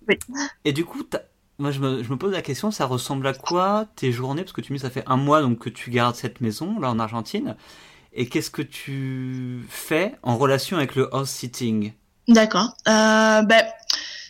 Oui. 0.07 0.19
Et 0.65 0.73
du 0.73 0.85
coup, 0.85 1.03
moi 1.59 1.71
je 1.71 1.81
me, 1.81 2.03
je 2.03 2.11
me, 2.11 2.17
pose 2.17 2.33
la 2.33 2.43
question, 2.43 2.71
ça 2.71 2.87
ressemble 2.87 3.27
à 3.27 3.33
quoi 3.33 3.87
tes 3.97 4.13
journées? 4.13 4.43
Parce 4.43 4.53
que 4.53 4.61
tu 4.61 4.73
me 4.73 4.79
dis 4.79 4.83
ça 4.83 4.91
fait 4.91 5.05
un 5.07 5.17
mois 5.17 5.41
donc 5.41 5.59
que 5.59 5.71
tu 5.71 5.91
gardes 5.91 6.15
cette 6.15 6.41
maison 6.41 6.79
là 6.79 6.91
en 6.91 6.99
Argentine 6.99 7.57
et 8.19 8.27
qu'est-ce 8.27 8.51
que 8.51 8.63
tu 8.63 9.65
fais 9.71 10.17
en 10.25 10.37
relation 10.37 10.77
avec 10.77 10.97
le 10.97 11.09
house 11.15 11.31
sitting? 11.31 11.93
D'accord. 12.27 12.77
Euh, 12.89 13.43
ben, 13.43 13.65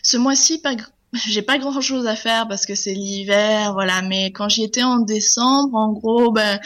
ce 0.03 0.15
mois-ci, 0.15 0.61
pas, 0.61 0.75
j'ai 1.27 1.41
pas 1.41 1.57
grand 1.57 1.81
chose 1.81 2.05
à 2.05 2.15
faire 2.15 2.47
parce 2.47 2.67
que 2.67 2.75
c'est 2.75 2.93
l'hiver, 2.93 3.73
voilà. 3.73 4.03
Mais 4.03 4.31
quand 4.31 4.47
j'y 4.47 4.63
étais 4.63 4.83
en 4.83 4.99
décembre, 4.99 5.75
en 5.75 5.91
gros, 5.91 6.31
ben, 6.31 6.59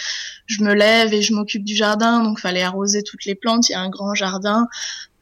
je 0.48 0.64
me 0.64 0.74
lève 0.74 1.14
et 1.14 1.22
je 1.22 1.34
m'occupe 1.34 1.64
du 1.64 1.76
jardin, 1.76 2.22
donc 2.22 2.42
fallait 2.42 2.62
arroser 2.62 3.04
toutes 3.04 3.24
les 3.24 3.36
plantes. 3.36 3.70
Il 3.70 3.72
y 3.72 3.76
a 3.76 3.80
un 3.80 3.90
grand 3.90 4.14
jardin, 4.14 4.68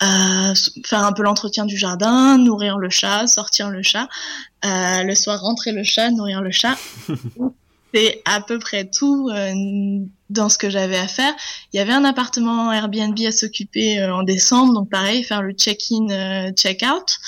euh, 0.02 0.54
faire 0.84 1.06
un 1.06 1.14
peu 1.14 1.22
l'entretien 1.22 1.66
du 1.66 1.78
jardin, 1.78 2.40
nourrir 2.40 2.80
le 2.80 2.90
chat, 2.90 3.28
sortir 3.28 3.70
le 3.70 3.84
chat, 3.84 4.10
euh, 4.66 5.04
le 5.04 5.14
soir 5.14 5.40
rentrer 5.40 5.72
le 5.72 5.84
chat, 5.84 6.10
nourrir 6.10 6.42
le 6.42 6.50
chat. 6.50 6.76
c'est 7.94 8.22
à 8.26 8.42
peu 8.42 8.60
près 8.60 8.86
tout 8.86 9.30
euh, 9.30 9.54
dans 10.32 10.50
ce 10.50 10.58
que 10.58 10.70
j'avais 10.70 10.98
à 10.98 11.08
faire. 11.08 11.34
Il 11.74 11.78
y 11.78 11.80
avait 11.80 11.94
un 11.94 12.06
appartement 12.06 12.72
Airbnb 12.72 13.18
à 13.26 13.32
s'occuper 13.32 14.00
euh, 14.00 14.16
en 14.16 14.24
décembre, 14.24 14.74
donc 14.74 14.90
pareil, 14.90 15.24
faire 15.24 15.42
le 15.42 15.54
check-in, 15.54 16.10
euh, 16.10 16.52
check-out. 16.54 17.20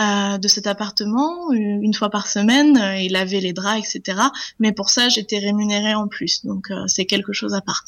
euh, 0.00 0.38
de 0.38 0.48
cet 0.48 0.66
appartement 0.66 1.52
une 1.52 1.94
fois 1.94 2.10
par 2.10 2.26
semaine 2.26 2.76
et 2.98 3.08
laver 3.08 3.40
les 3.40 3.52
draps, 3.52 3.78
etc. 3.94 4.18
Mais 4.58 4.72
pour 4.72 4.90
ça, 4.90 5.08
j'étais 5.08 5.38
rémunérée 5.38 5.94
en 5.94 6.08
plus, 6.08 6.44
donc 6.44 6.66
c'est 6.88 7.04
quelque 7.04 7.32
chose 7.32 7.54
à 7.54 7.60
part. 7.60 7.84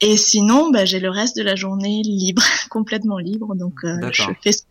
Et 0.00 0.16
sinon, 0.16 0.72
bah, 0.72 0.84
j'ai 0.84 0.98
le 0.98 1.08
reste 1.08 1.36
de 1.36 1.42
la 1.42 1.54
journée 1.54 2.02
libre, 2.02 2.42
complètement 2.68 3.18
libre, 3.18 3.54
donc 3.54 3.74
je 3.84 4.24
fais 4.42 4.50
ce 4.50 4.62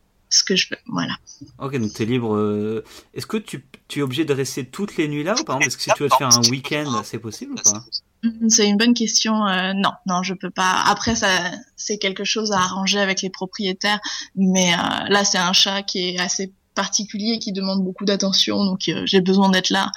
que 0.44 0.56
je 0.56 0.70
veux. 0.70 0.78
Voilà. 0.88 1.14
Ok, 1.60 1.78
donc 1.78 1.94
tu 1.94 2.04
es 2.04 2.06
libre. 2.06 2.84
Est-ce 3.14 3.26
que 3.26 3.38
tu, 3.38 3.66
tu, 3.88 4.00
es 4.00 4.02
obligé 4.02 4.26
de 4.26 4.34
rester 4.34 4.66
toutes 4.66 4.98
les 4.98 5.08
nuits 5.08 5.24
là 5.24 5.36
ou 5.40 5.44
par 5.44 5.58
exemple, 5.58 5.68
est-ce 5.68 5.78
que 5.78 5.84
si 5.84 5.90
tu 5.96 6.04
veux 6.04 6.10
te 6.10 6.16
faire 6.16 6.36
un 6.36 6.50
week-end, 6.50 7.02
c'est 7.04 7.20
possible 7.20 7.54
ou 7.54 7.56
pas? 7.56 7.84
Mm, 8.26 8.50
c'est 8.50 8.68
une 8.68 8.78
bonne 8.78 8.94
question. 8.94 9.46
Euh, 9.48 9.74
non, 9.74 9.92
non, 10.06 10.24
je 10.24 10.34
peux 10.34 10.50
pas. 10.50 10.84
Après, 10.86 11.16
ça, 11.16 11.52
c'est 11.76 11.98
quelque 11.98 12.24
chose 12.24 12.52
à 12.52 12.60
arranger 12.60 13.00
avec 13.00 13.22
les 13.22 13.30
propriétaires. 13.30 14.00
Mais 14.36 14.74
euh, 14.74 14.78
là, 15.10 15.24
c'est 15.24 15.38
un 15.38 15.54
chat 15.54 15.84
qui 15.84 16.10
est 16.10 16.20
assez 16.20 16.54
particulier, 16.74 17.40
qui 17.40 17.54
demande 17.54 17.84
beaucoup 17.84 18.04
d'attention, 18.06 18.66
donc 18.66 18.90
euh, 18.90 19.04
j'ai 19.06 19.22
besoin 19.22 19.50
d'être 19.50 19.70
là 19.70 19.92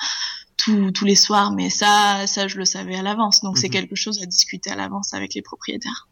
tous 0.95 1.05
les 1.05 1.17
soirs. 1.17 1.53
Mais 1.53 1.71
ça, 1.71 2.27
ça, 2.27 2.47
je 2.47 2.59
le 2.59 2.65
savais 2.65 2.97
à 2.97 3.03
l'avance. 3.03 3.41
Donc 3.43 3.59
c'est 3.59 3.69
mhm. 3.69 3.73
quelque 3.73 3.97
chose 3.97 4.21
à 4.23 4.27
discuter 4.27 4.71
à 4.71 4.77
l'avance 4.77 5.15
avec 5.15 5.35
les 5.35 5.43
propriétaires. 5.43 6.09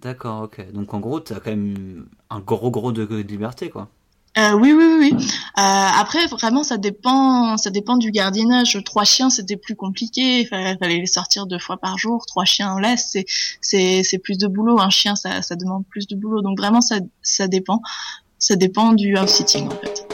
D'accord, 0.00 0.42
ok. 0.42 0.72
Donc 0.72 0.94
en 0.94 1.00
gros, 1.00 1.20
tu 1.20 1.32
as 1.32 1.40
quand 1.40 1.50
même 1.50 2.06
un 2.30 2.40
gros 2.40 2.70
gros 2.70 2.92
degré 2.92 3.24
de 3.24 3.28
liberté, 3.28 3.68
quoi. 3.68 3.88
Euh, 4.36 4.52
oui, 4.52 4.72
oui, 4.72 4.84
oui. 5.00 5.12
Euh, 5.16 5.60
après, 6.00 6.26
vraiment, 6.26 6.62
ça 6.62 6.76
dépend, 6.76 7.56
ça 7.56 7.70
dépend 7.70 7.96
du 7.96 8.12
gardiennage. 8.12 8.78
Trois 8.84 9.04
chiens, 9.04 9.30
c'était 9.30 9.56
plus 9.56 9.74
compliqué. 9.74 10.42
Il 10.42 10.46
fallait, 10.46 10.76
les 10.80 11.06
sortir 11.06 11.46
deux 11.46 11.58
fois 11.58 11.78
par 11.78 11.98
jour. 11.98 12.24
Trois 12.26 12.44
chiens 12.44 12.72
en 12.72 12.78
laisse, 12.78 13.08
c'est, 13.10 13.24
c'est, 13.60 14.02
c'est 14.04 14.18
plus 14.18 14.38
de 14.38 14.46
boulot. 14.46 14.78
Un 14.78 14.90
chien, 14.90 15.16
ça, 15.16 15.42
ça 15.42 15.56
demande 15.56 15.84
plus 15.86 16.06
de 16.06 16.14
boulot. 16.14 16.42
Donc 16.42 16.56
vraiment, 16.56 16.80
ça, 16.80 16.96
ça 17.22 17.48
dépend. 17.48 17.82
Ça 18.38 18.54
dépend 18.54 18.92
du 18.92 19.16
house 19.16 19.30
sitting, 19.30 19.66
en 19.66 19.70
fait. 19.70 20.07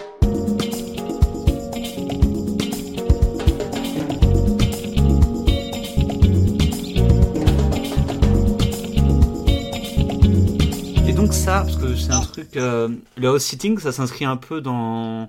Parce 11.44 11.76
que 11.76 11.94
c'est 11.94 12.12
un 12.12 12.20
truc. 12.20 12.56
Euh, 12.56 12.88
le 13.16 13.28
house 13.28 13.44
sitting, 13.44 13.78
ça 13.78 13.92
s'inscrit 13.92 14.24
un 14.24 14.36
peu 14.36 14.60
dans 14.60 15.28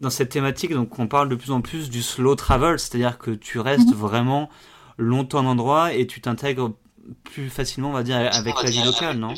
dans 0.00 0.10
cette 0.10 0.30
thématique. 0.30 0.72
Donc, 0.72 0.98
on 0.98 1.06
parle 1.06 1.28
de 1.28 1.36
plus 1.36 1.52
en 1.52 1.60
plus 1.60 1.90
du 1.90 2.02
slow 2.02 2.34
travel, 2.34 2.78
c'est-à-dire 2.78 3.18
que 3.18 3.30
tu 3.30 3.60
restes 3.60 3.88
mhm. 3.88 3.94
vraiment 3.94 4.50
longtemps 4.98 5.40
en 5.40 5.46
endroit 5.46 5.92
et 5.92 6.06
tu 6.06 6.20
t'intègres 6.20 6.72
plus 7.24 7.50
facilement, 7.50 7.90
on 7.90 7.92
va 7.92 8.02
dire, 8.02 8.16
avec 8.16 8.54
la 8.62 8.70
vie 8.70 8.84
locale, 8.84 9.18
non? 9.18 9.34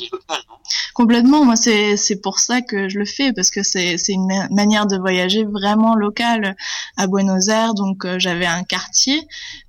Complètement. 0.95 1.43
Moi, 1.43 1.57
c'est 1.57 1.97
c'est 1.97 2.21
pour 2.21 2.39
ça 2.39 2.61
que 2.61 2.87
je 2.87 2.97
le 2.97 3.03
fais 3.03 3.33
parce 3.33 3.51
que 3.51 3.63
c'est 3.63 3.97
c'est 3.97 4.13
une 4.13 4.47
manière 4.49 4.87
de 4.87 4.97
voyager 4.97 5.43
vraiment 5.43 5.93
locale 5.93 6.55
à 6.95 7.05
Buenos 7.07 7.49
Aires. 7.49 7.73
Donc, 7.73 8.05
euh, 8.05 8.17
j'avais 8.17 8.45
un 8.45 8.63
quartier. 8.63 9.27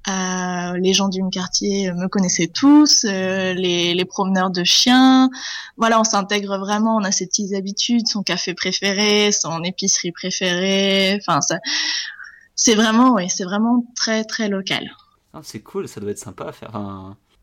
Euh, 0.09 0.79
les 0.79 0.93
gens 0.93 1.09
du 1.09 1.21
quartier 1.33 1.91
me 1.95 2.07
connaissaient 2.07 2.47
tous. 2.47 3.05
Euh, 3.05 3.55
les 3.55 3.93
les 3.95 4.05
promeneurs 4.05 4.51
de 4.51 4.63
chiens. 4.63 5.29
Voilà, 5.77 5.99
on 5.99 6.05
s'intègre 6.05 6.59
vraiment. 6.59 6.95
On 6.95 7.03
a 7.03 7.11
ses 7.11 7.27
petites 7.27 7.55
habitudes, 7.55 8.07
son 8.07 8.23
café 8.23 8.55
préféré, 8.55 9.33
son 9.33 9.65
épicerie 9.65 10.13
préférée. 10.13 11.19
Enfin, 11.21 11.41
ça, 11.41 11.59
c'est 12.55 12.77
vraiment, 12.77 13.15
oui, 13.15 13.29
c'est 13.31 13.45
vraiment 13.45 13.85
très 13.97 14.23
très 14.23 14.49
local. 14.49 14.93
Ah, 15.35 15.41
c'est 15.43 15.61
cool. 15.61 15.89
Ça 15.89 16.01
doit 16.01 16.13
être 16.13 16.21
sympa 16.21 16.45
à 16.45 16.53
faire. 16.53 16.71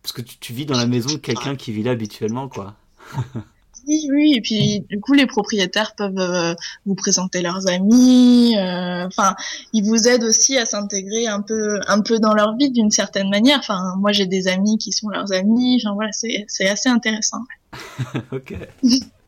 Parce 0.02 0.14
que 0.14 0.22
tu, 0.22 0.38
tu 0.38 0.54
vis 0.54 0.66
dans 0.66 0.78
la 0.78 0.86
maison 0.86 1.12
de 1.12 1.18
quelqu'un 1.18 1.58
qui 1.58 1.74
vit 1.74 1.84
là 1.84 1.92
habituellement, 1.92 2.48
quoi. 2.48 2.76
Oui, 3.88 4.08
oui, 4.12 4.34
et 4.36 4.42
puis 4.42 4.86
du 4.90 5.00
coup 5.00 5.14
les 5.14 5.26
propriétaires 5.26 5.96
peuvent 5.96 6.18
euh, 6.18 6.54
vous 6.86 6.96
présenter 6.96 7.42
leurs 7.42 7.68
amis. 7.68 8.56
Euh, 8.58 9.06
enfin, 9.06 9.36
ils 9.74 9.84
vous 9.84 10.08
aident 10.08 10.24
aussi 10.24 10.58
à 10.58 10.66
s'intégrer 10.66 11.28
un 11.28 11.42
peu, 11.42 11.80
un 11.88 12.02
peu 12.02 12.20
dans 12.20 12.34
leur 12.34 12.56
vie 12.56 12.72
d'une 12.72 12.92
certaine 12.92 13.30
manière. 13.30 13.60
Enfin, 13.60 13.96
moi 13.98 14.12
j'ai 14.12 14.26
des 14.26 14.48
amis 14.48 14.78
qui 14.78 14.92
sont 14.92 15.10
leurs 15.10 15.34
amis. 15.34 15.82
Enfin 15.82 15.94
voilà, 15.96 16.12
c'est 16.14 16.46
c'est 16.48 16.68
assez 16.68 16.90
intéressant. 16.90 17.44
ok. 18.32 18.56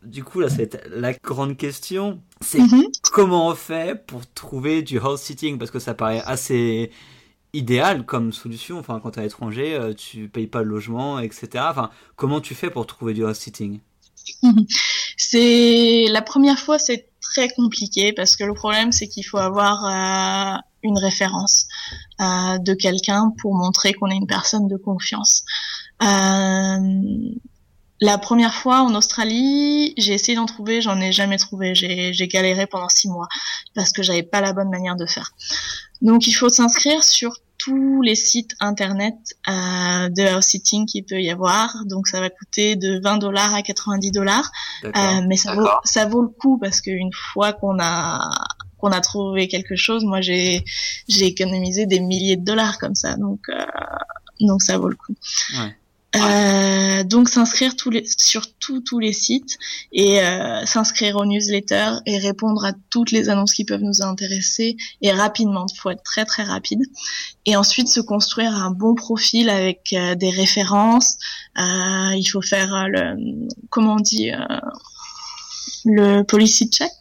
du 0.04 0.24
coup 0.24 0.40
là, 0.40 0.50
c'est 0.50 0.80
la 0.90 1.14
grande 1.14 1.58
question. 1.58 2.20
C'est 2.42 2.60
mhm. 2.60 2.86
comment 3.12 3.48
on 3.48 3.56
fait 3.56 4.06
pour 4.06 4.22
trouver 4.34 4.84
du 4.84 5.00
house 5.00 5.22
sitting? 5.22 5.58
Parce 5.58 5.72
que 5.72 5.80
ça 5.80 5.94
paraît 5.94 6.22
assez 6.26 6.92
idéal 7.56 8.06
comme 8.06 8.32
solution. 8.32 8.80
Enfin, 8.80 9.00
quand 9.02 9.12
tu 9.12 9.20
es 9.20 9.22
à 9.22 9.26
l'étranger, 9.26 9.76
euh, 9.76 9.94
tu 9.94 10.30
payes 10.30 10.48
pas 10.48 10.62
le 10.62 10.70
logement, 10.70 11.20
etc. 11.20 11.66
Enfin, 11.70 11.90
comment 12.16 12.42
tu 12.42 12.54
fais 12.54 12.70
pour 12.70 12.86
trouver 12.86 13.14
du 13.14 13.26
house 13.26 13.40
sitting? 13.40 13.80
C'est 15.18 16.06
la 16.10 16.22
première 16.22 16.60
fois, 16.60 16.80
c'est 16.80 17.10
très 17.22 17.50
compliqué 17.50 18.14
parce 18.14 18.36
que 18.36 18.44
le 18.44 18.54
problème, 18.54 18.92
c'est 18.92 19.08
qu'il 19.08 19.26
faut 19.26 19.38
avoir 19.38 19.86
euh, 19.86 20.58
une 20.84 20.98
référence 20.98 21.68
euh, 22.22 22.58
de 22.60 22.74
quelqu'un 22.74 23.34
pour 23.42 23.56
montrer 23.56 23.94
qu'on 23.94 24.10
est 24.10 24.16
une 24.16 24.28
personne 24.28 24.68
de 24.68 24.78
confiance. 24.78 25.44
la 28.02 28.18
première 28.18 28.54
fois 28.54 28.82
en 28.82 28.94
Australie, 28.94 29.94
j'ai 29.98 30.14
essayé 30.14 30.36
d'en 30.36 30.46
trouver, 30.46 30.82
j'en 30.82 31.00
ai 31.00 31.12
jamais 31.12 31.38
trouvé. 31.38 31.74
J'ai 31.76 32.28
galéré 32.28 32.68
pendant 32.68 32.90
six 32.90 33.08
mois 33.08 33.28
parce 33.74 33.92
que 33.92 34.04
j'avais 34.04 34.24
pas 34.24 34.42
la 34.42 34.54
bonne 34.54 34.70
manière 34.70 34.96
de 34.96 35.06
faire. 35.06 35.32
Donc 36.02 36.28
il 36.28 36.34
faut 36.34 36.50
s'inscrire 36.50 37.04
sur 37.04 37.40
tous 37.66 38.02
les 38.04 38.16
sites 38.16 38.52
internet 38.60 39.16
euh, 39.48 40.10
de 40.10 40.36
house 40.36 40.46
sitting 40.46 40.86
qu'il 40.86 41.04
peut 41.04 41.22
y 41.22 41.32
avoir. 41.32 41.84
Donc 41.86 42.08
ça 42.08 42.20
va 42.20 42.30
coûter 42.30 42.76
de 42.76 43.00
20 43.04 43.18
dollars 43.18 43.56
à 43.56 43.64
90 43.64 44.12
dollars, 44.12 44.52
euh, 44.84 44.90
mais 45.28 45.36
ça 45.36 45.56
vaut, 45.56 45.68
ça 45.84 46.06
vaut 46.06 46.22
le 46.22 46.28
coup 46.28 46.60
parce 46.60 46.80
qu'une 46.80 47.12
fois 47.12 47.54
qu'on 47.54 47.80
a 47.80 48.30
qu'on 48.78 48.92
a 48.92 49.02
trouvé 49.02 49.48
quelque 49.48 49.76
chose, 49.76 50.04
moi 50.06 50.22
j'ai 50.22 50.64
j'ai 51.08 51.26
économisé 51.26 51.88
des 51.88 52.00
milliers 52.00 52.38
de 52.38 52.46
dollars 52.46 52.78
comme 52.78 52.96
ça, 52.96 53.16
donc 53.16 53.40
euh, 53.50 53.66
donc 54.42 54.62
ça 54.62 54.78
vaut 54.78 54.90
le 54.90 54.96
coup. 54.96 55.16
Ouais. 55.58 55.76
Euh, 56.16 57.04
donc 57.04 57.30
s'inscrire 57.30 57.76
tous 57.76 57.90
les, 57.90 58.06
sur 58.18 58.44
tous 58.58 59.00
les 59.00 59.14
sites 59.14 59.58
et 59.92 60.22
euh, 60.22 60.66
s'inscrire 60.66 61.18
aux 61.18 61.26
newsletters 61.26 62.00
et 62.06 62.18
répondre 62.18 62.66
à 62.66 62.74
toutes 62.90 63.12
les 63.12 63.30
annonces 63.30 63.54
qui 63.54 63.66
peuvent 63.66 63.84
nous 63.84 64.02
intéresser 64.02 64.78
et 65.02 65.12
rapidement. 65.12 65.66
Il 65.72 65.78
faut 65.78 65.90
être 65.90 66.04
très 66.04 66.26
très 66.26 66.44
rapide. 66.44 66.82
Et 67.46 67.56
ensuite 67.56 67.88
se 67.88 68.00
construire 68.00 68.56
un 68.56 68.72
bon 68.72 68.96
profil 68.96 69.50
avec 69.50 69.94
euh, 69.94 70.16
des 70.16 70.30
références. 70.30 71.18
il 71.58 72.26
faut 72.32 72.42
faire 72.42 72.88
le 72.88 73.16
comment 73.70 73.96
on 73.96 74.00
dit 74.00 74.32
le 75.86 76.24
policy 76.24 76.70
check 76.70 76.92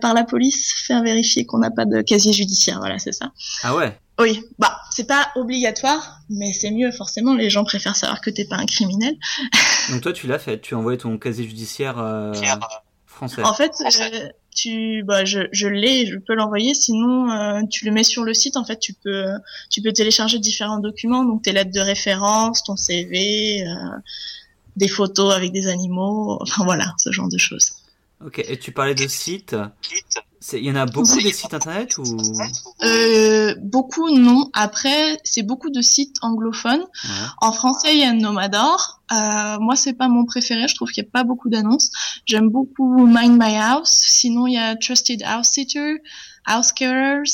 par 0.00 0.14
la 0.14 0.24
police, 0.24 0.72
faire 0.86 1.02
vérifier 1.02 1.44
qu'on 1.44 1.58
n'a 1.58 1.70
pas 1.70 1.84
de 1.84 2.02
casier 2.02 2.32
judiciaire. 2.32 2.78
Voilà, 2.78 2.98
c'est 2.98 3.12
ça. 3.12 3.32
Ah 3.62 3.74
ouais. 3.74 3.96
Oui, 4.18 4.42
bah 4.58 4.80
c'est 4.90 5.06
pas 5.06 5.30
obligatoire, 5.36 6.20
mais 6.30 6.52
c'est 6.52 6.70
mieux 6.70 6.90
forcément. 6.90 7.34
Les 7.34 7.50
gens 7.50 7.64
préfèrent 7.64 7.96
savoir 7.96 8.22
que 8.22 8.30
t'es 8.30 8.46
pas 8.46 8.56
un 8.56 8.64
criminel. 8.64 9.14
Donc 9.90 10.00
toi, 10.00 10.12
tu 10.12 10.26
l'as 10.26 10.38
fait. 10.38 10.60
Tu 10.60 10.74
as 10.74 10.78
envoyé 10.78 10.96
ton 10.96 11.18
casier 11.18 11.44
judiciaire 11.44 11.98
euh, 11.98 12.32
français. 13.04 13.42
En 13.44 13.52
fait, 13.52 13.72
euh, 13.82 14.28
tu, 14.54 15.02
bah 15.04 15.26
je, 15.26 15.40
je 15.52 15.68
l'ai, 15.68 16.06
je 16.06 16.16
peux 16.16 16.34
l'envoyer. 16.34 16.72
Sinon, 16.72 17.30
euh, 17.30 17.60
tu 17.70 17.84
le 17.84 17.90
mets 17.90 18.04
sur 18.04 18.24
le 18.24 18.32
site. 18.32 18.56
En 18.56 18.64
fait, 18.64 18.78
tu 18.78 18.94
peux, 18.94 19.26
tu 19.70 19.82
peux 19.82 19.92
télécharger 19.92 20.38
différents 20.38 20.78
documents, 20.78 21.24
donc 21.24 21.42
tes 21.42 21.52
lettres 21.52 21.72
de 21.72 21.80
référence, 21.80 22.62
ton 22.64 22.76
CV, 22.76 23.66
des 24.76 24.88
photos 24.88 25.34
avec 25.34 25.52
des 25.52 25.68
animaux, 25.68 26.38
enfin 26.40 26.64
voilà, 26.64 26.94
ce 26.96 27.12
genre 27.12 27.28
de 27.28 27.38
choses. 27.38 27.72
Ok. 28.24 28.38
Et 28.38 28.58
tu 28.58 28.72
parlais 28.72 28.94
de 28.94 29.06
sites. 29.08 29.54
Il 30.52 30.64
y 30.64 30.70
en 30.70 30.76
a 30.76 30.86
beaucoup 30.86 31.20
de 31.20 31.30
sites 31.30 31.52
internet 31.54 31.98
ou? 31.98 32.04
Euh, 32.84 33.54
Beaucoup 33.62 34.10
non. 34.10 34.48
Après, 34.52 35.18
c'est 35.24 35.42
beaucoup 35.42 35.70
de 35.70 35.80
sites 35.82 36.16
anglophones. 36.22 36.84
En 37.40 37.52
français, 37.52 37.94
il 37.94 38.00
y 38.00 38.04
a 38.04 38.12
Nomador. 38.12 39.00
Euh, 39.12 39.58
moi, 39.60 39.76
c'est 39.76 39.94
pas 39.94 40.08
mon 40.08 40.24
préféré. 40.24 40.68
Je 40.68 40.74
trouve 40.74 40.90
qu'il 40.90 41.02
n'y 41.02 41.08
a 41.08 41.12
pas 41.12 41.24
beaucoup 41.24 41.48
d'annonces. 41.48 41.90
J'aime 42.26 42.48
beaucoup 42.48 43.06
Mind 43.06 43.40
My 43.40 43.56
House. 43.56 43.90
Sinon, 43.90 44.46
il 44.46 44.54
y 44.54 44.58
a 44.58 44.76
Trusted 44.76 45.22
House 45.24 45.48
Sitter, 45.48 45.96
House 46.44 46.72
Carers. 46.72 47.24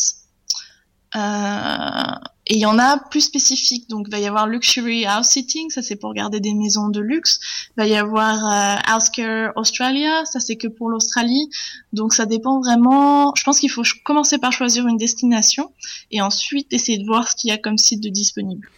Euh, 1.14 2.14
et 2.46 2.54
il 2.54 2.61
y 2.61 2.66
en 2.66 2.78
a 2.78 2.99
plus 2.99 3.20
spécifiques. 3.20 3.88
Donc, 3.88 4.06
il 4.08 4.11
va 4.11 4.18
y 4.18 4.26
avoir 4.26 4.49
Luxury 4.49 5.06
House 5.06 5.28
Sitting, 5.28 5.70
ça 5.70 5.80
c'est 5.80 5.96
pour 5.96 6.12
garder 6.12 6.40
des 6.40 6.54
maisons 6.54 6.88
de 6.88 7.00
luxe. 7.00 7.38
Il 7.70 7.80
va 7.82 7.87
y 7.87 7.94
avoir 7.94 8.44
euh, 8.44 8.80
House 8.87 9.11
Care 9.11 9.52
Australia, 9.56 10.25
ça 10.25 10.40
c'est 10.40 10.56
que 10.56 10.66
pour 10.66 10.90
l'Australie. 10.90 11.49
Donc, 11.92 12.14
ça 12.14 12.26
dépend 12.26 12.61
vraiment. 12.61 13.32
Je 13.37 13.44
pense 13.44 13.61
qu'il 13.61 13.70
faut 13.70 13.82
commencer 14.04 14.38
par 14.38 14.52
choisir 14.52 14.88
une 14.88 14.96
destination 14.96 15.72
et 16.11 16.20
ensuite 16.20 16.72
essayer 16.72 16.99
de 16.99 17.06
voir 17.06 17.28
ce 17.28 17.37
qu'il 17.37 17.50
y 17.50 17.52
a 17.52 17.58
comme 17.58 17.78
site 17.78 18.02
de 18.02 18.08
disponible. 18.08 18.68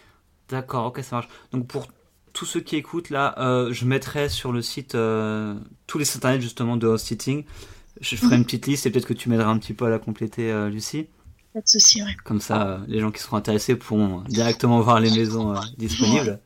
D'accord, 0.49 0.85
ok, 0.85 1.01
ça 1.03 1.15
marche. 1.15 1.29
Donc, 1.51 1.65
pour 1.65 1.87
tous 2.33 2.45
ceux 2.45 2.59
qui 2.59 2.75
écoutent 2.75 3.09
là, 3.09 3.33
euh, 3.39 3.73
je 3.73 3.85
mettrai 3.85 4.29
sur 4.29 4.51
le 4.51 4.61
site 4.61 4.93
euh, 4.93 5.55
tous 5.87 5.97
les 5.97 6.05
sites 6.05 6.17
internet 6.17 6.41
justement 6.41 6.77
de 6.77 6.87
house 6.87 7.01
sitting. 7.01 7.45
Je 7.99 8.15
ferai 8.15 8.35
mhm. 8.35 8.41
une 8.41 8.43
petite 8.43 8.67
liste 8.67 8.85
et 8.85 8.91
peut-être 8.91 9.07
que 9.07 9.13
tu 9.13 9.29
m'aideras 9.29 9.49
un 9.49 9.57
petit 9.57 9.73
peu 9.73 9.85
à 9.85 9.89
la 9.89 9.97
compléter, 9.97 10.53
Lucie. 10.69 11.07
Pas 11.55 11.61
de 11.61 11.67
souci, 11.69 12.03
ouais. 12.03 12.13
Comme 12.25 12.41
ça, 12.41 12.67
euh, 12.67 12.77
les 12.89 12.99
gens 12.99 13.11
qui 13.11 13.21
seront 13.21 13.37
intéressés 13.37 13.77
pourront 13.77 14.23
directement 14.27 14.81
voir 14.81 14.99
les 14.99 15.09
maisons 15.09 15.55
euh, 15.55 15.59
disponibles. 15.77 16.37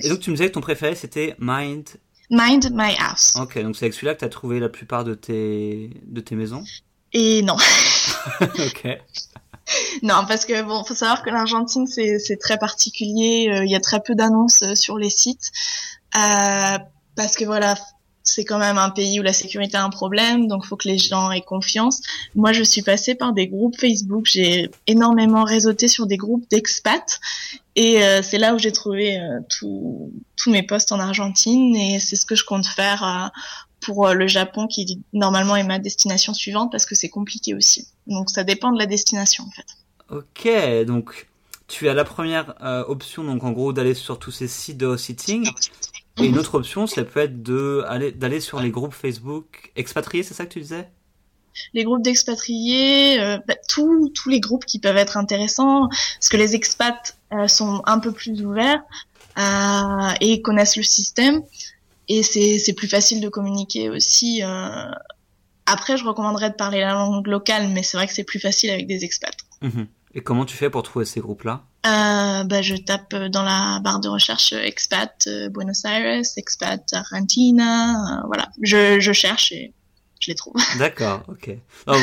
Et 0.00 0.08
donc, 0.08 0.18
tu 0.18 0.30
me 0.30 0.34
disais 0.34 0.48
que 0.48 0.54
ton 0.54 0.60
préféré, 0.60 0.96
c'était 0.96 1.36
Mind... 1.38 1.88
Mind 2.28 2.70
My 2.72 2.96
House. 2.98 3.34
Ok, 3.36 3.62
donc 3.62 3.76
c'est 3.76 3.84
avec 3.84 3.94
celui-là 3.94 4.14
que 4.14 4.18
tu 4.18 4.24
as 4.24 4.28
trouvé 4.28 4.58
la 4.58 4.68
plupart 4.68 5.04
de 5.04 5.14
tes, 5.14 5.90
de 6.04 6.20
tes 6.20 6.34
maisons? 6.34 6.64
Et 7.12 7.42
non. 7.42 7.56
ok. 8.40 8.98
Non, 10.02 10.24
parce 10.26 10.46
que 10.46 10.62
bon, 10.62 10.82
faut 10.82 10.94
savoir 10.94 11.22
que 11.22 11.30
l'Argentine 11.30 11.86
c'est 11.86 12.38
très 12.40 12.58
particulier. 12.58 13.50
euh, 13.52 13.64
Il 13.64 13.70
y 13.70 13.76
a 13.76 13.80
très 13.80 14.00
peu 14.00 14.16
d'annonces 14.16 14.64
sur 14.74 14.98
les 14.98 15.10
sites 15.10 15.52
Euh, 16.16 16.78
parce 17.14 17.36
que 17.36 17.44
voilà, 17.44 17.76
c'est 18.24 18.44
quand 18.44 18.58
même 18.58 18.78
un 18.78 18.90
pays 18.90 19.20
où 19.20 19.22
la 19.22 19.32
sécurité 19.32 19.76
a 19.76 19.84
un 19.84 19.90
problème, 19.90 20.46
donc 20.46 20.64
faut 20.64 20.76
que 20.76 20.88
les 20.88 20.98
gens 20.98 21.30
aient 21.30 21.42
confiance. 21.42 22.00
Moi, 22.34 22.52
je 22.52 22.62
suis 22.62 22.82
passée 22.82 23.14
par 23.14 23.32
des 23.32 23.48
groupes 23.48 23.78
Facebook. 23.78 24.26
J'ai 24.30 24.70
énormément 24.86 25.44
réseauté 25.44 25.88
sur 25.88 26.06
des 26.06 26.16
groupes 26.16 26.48
d'expats, 26.50 27.20
et 27.74 28.02
euh, 28.02 28.22
c'est 28.22 28.38
là 28.38 28.54
où 28.54 28.58
j'ai 28.58 28.72
trouvé 28.72 29.18
euh, 29.18 29.40
tous 29.48 30.10
mes 30.46 30.62
postes 30.62 30.92
en 30.92 31.00
Argentine, 31.00 31.74
et 31.76 31.98
c'est 31.98 32.16
ce 32.16 32.24
que 32.24 32.34
je 32.34 32.44
compte 32.44 32.66
faire. 32.66 33.02
euh, 33.02 33.28
pour 33.84 34.10
le 34.10 34.28
Japon 34.28 34.68
qui 34.68 35.02
normalement 35.12 35.56
est 35.56 35.64
ma 35.64 35.80
destination 35.80 36.34
suivante 36.34 36.70
parce 36.70 36.86
que 36.86 36.94
c'est 36.94 37.08
compliqué 37.08 37.52
aussi. 37.52 37.88
Donc 38.06 38.30
ça 38.30 38.44
dépend 38.44 38.70
de 38.70 38.78
la 38.78 38.86
destination 38.86 39.42
en 39.42 39.50
fait. 39.50 39.66
Ok, 40.08 40.86
donc 40.86 41.26
tu 41.66 41.88
as 41.88 41.94
la 41.94 42.04
première 42.04 42.54
option, 42.86 43.24
donc 43.24 43.42
en 43.42 43.50
gros 43.50 43.72
d'aller 43.72 43.94
sur 43.94 44.20
tous 44.20 44.30
ces 44.30 44.46
sites 44.46 44.76
de. 44.76 44.96
Et 46.18 46.26
une 46.26 46.38
autre 46.38 46.56
option, 46.56 46.86
ça 46.86 47.04
peut 47.04 47.20
être 47.20 47.42
d'aller 47.42 48.40
sur 48.40 48.60
les 48.60 48.70
groupes 48.70 48.92
Facebook 48.92 49.72
expatriés, 49.76 50.22
c'est 50.22 50.34
ça 50.34 50.44
que 50.44 50.52
tu 50.52 50.60
disais? 50.60 50.90
Les 51.74 51.84
groupes 51.84 52.02
d'expatriés, 52.02 53.20
euh, 53.20 53.38
bah, 53.46 53.54
tous 53.68 54.10
tous 54.14 54.30
les 54.30 54.40
groupes 54.40 54.64
qui 54.64 54.78
peuvent 54.78 54.96
être 54.96 55.16
intéressants 55.18 55.88
parce 55.88 56.28
que 56.30 56.38
les 56.38 56.54
expats 56.54 57.16
euh, 57.32 57.46
sont 57.46 57.82
un 57.84 57.98
peu 57.98 58.10
plus 58.12 58.42
ouverts 58.42 58.82
euh, 59.38 60.14
et 60.20 60.40
connaissent 60.40 60.76
le 60.76 60.82
système 60.82 61.42
et 62.08 62.22
c'est 62.22 62.58
c'est 62.58 62.72
plus 62.72 62.88
facile 62.88 63.20
de 63.20 63.28
communiquer 63.28 63.90
aussi. 63.90 64.42
euh. 64.42 64.90
Après, 65.66 65.96
je 65.96 66.04
recommanderais 66.04 66.50
de 66.50 66.54
parler 66.56 66.80
la 66.80 66.92
langue 66.92 67.26
locale, 67.26 67.68
mais 67.68 67.82
c'est 67.82 67.96
vrai 67.96 68.06
que 68.06 68.12
c'est 68.12 68.24
plus 68.24 68.40
facile 68.40 68.70
avec 68.70 68.86
des 68.86 69.04
expats. 69.04 69.36
Mhm. 69.60 69.86
Et 70.14 70.20
comment 70.20 70.44
tu 70.44 70.56
fais 70.56 70.70
pour 70.70 70.82
trouver 70.82 71.04
ces 71.04 71.20
groupes-là? 71.20 71.64
Euh, 71.84 72.44
bah, 72.44 72.62
je 72.62 72.76
tape 72.76 73.12
dans 73.14 73.42
la 73.42 73.80
barre 73.80 73.98
de 74.00 74.08
recherche 74.08 74.52
euh, 74.52 74.62
expat 74.62 75.12
euh, 75.26 75.48
Buenos 75.48 75.84
Aires, 75.84 76.22
expat 76.36 76.80
Argentina, 76.92 78.20
euh, 78.20 78.26
voilà. 78.26 78.48
Je, 78.62 79.00
je 79.00 79.12
cherche 79.12 79.50
et 79.50 79.74
je 80.20 80.30
les 80.30 80.36
trouve. 80.36 80.54
D'accord, 80.78 81.24
ok. 81.26 81.50
Non, 81.88 81.94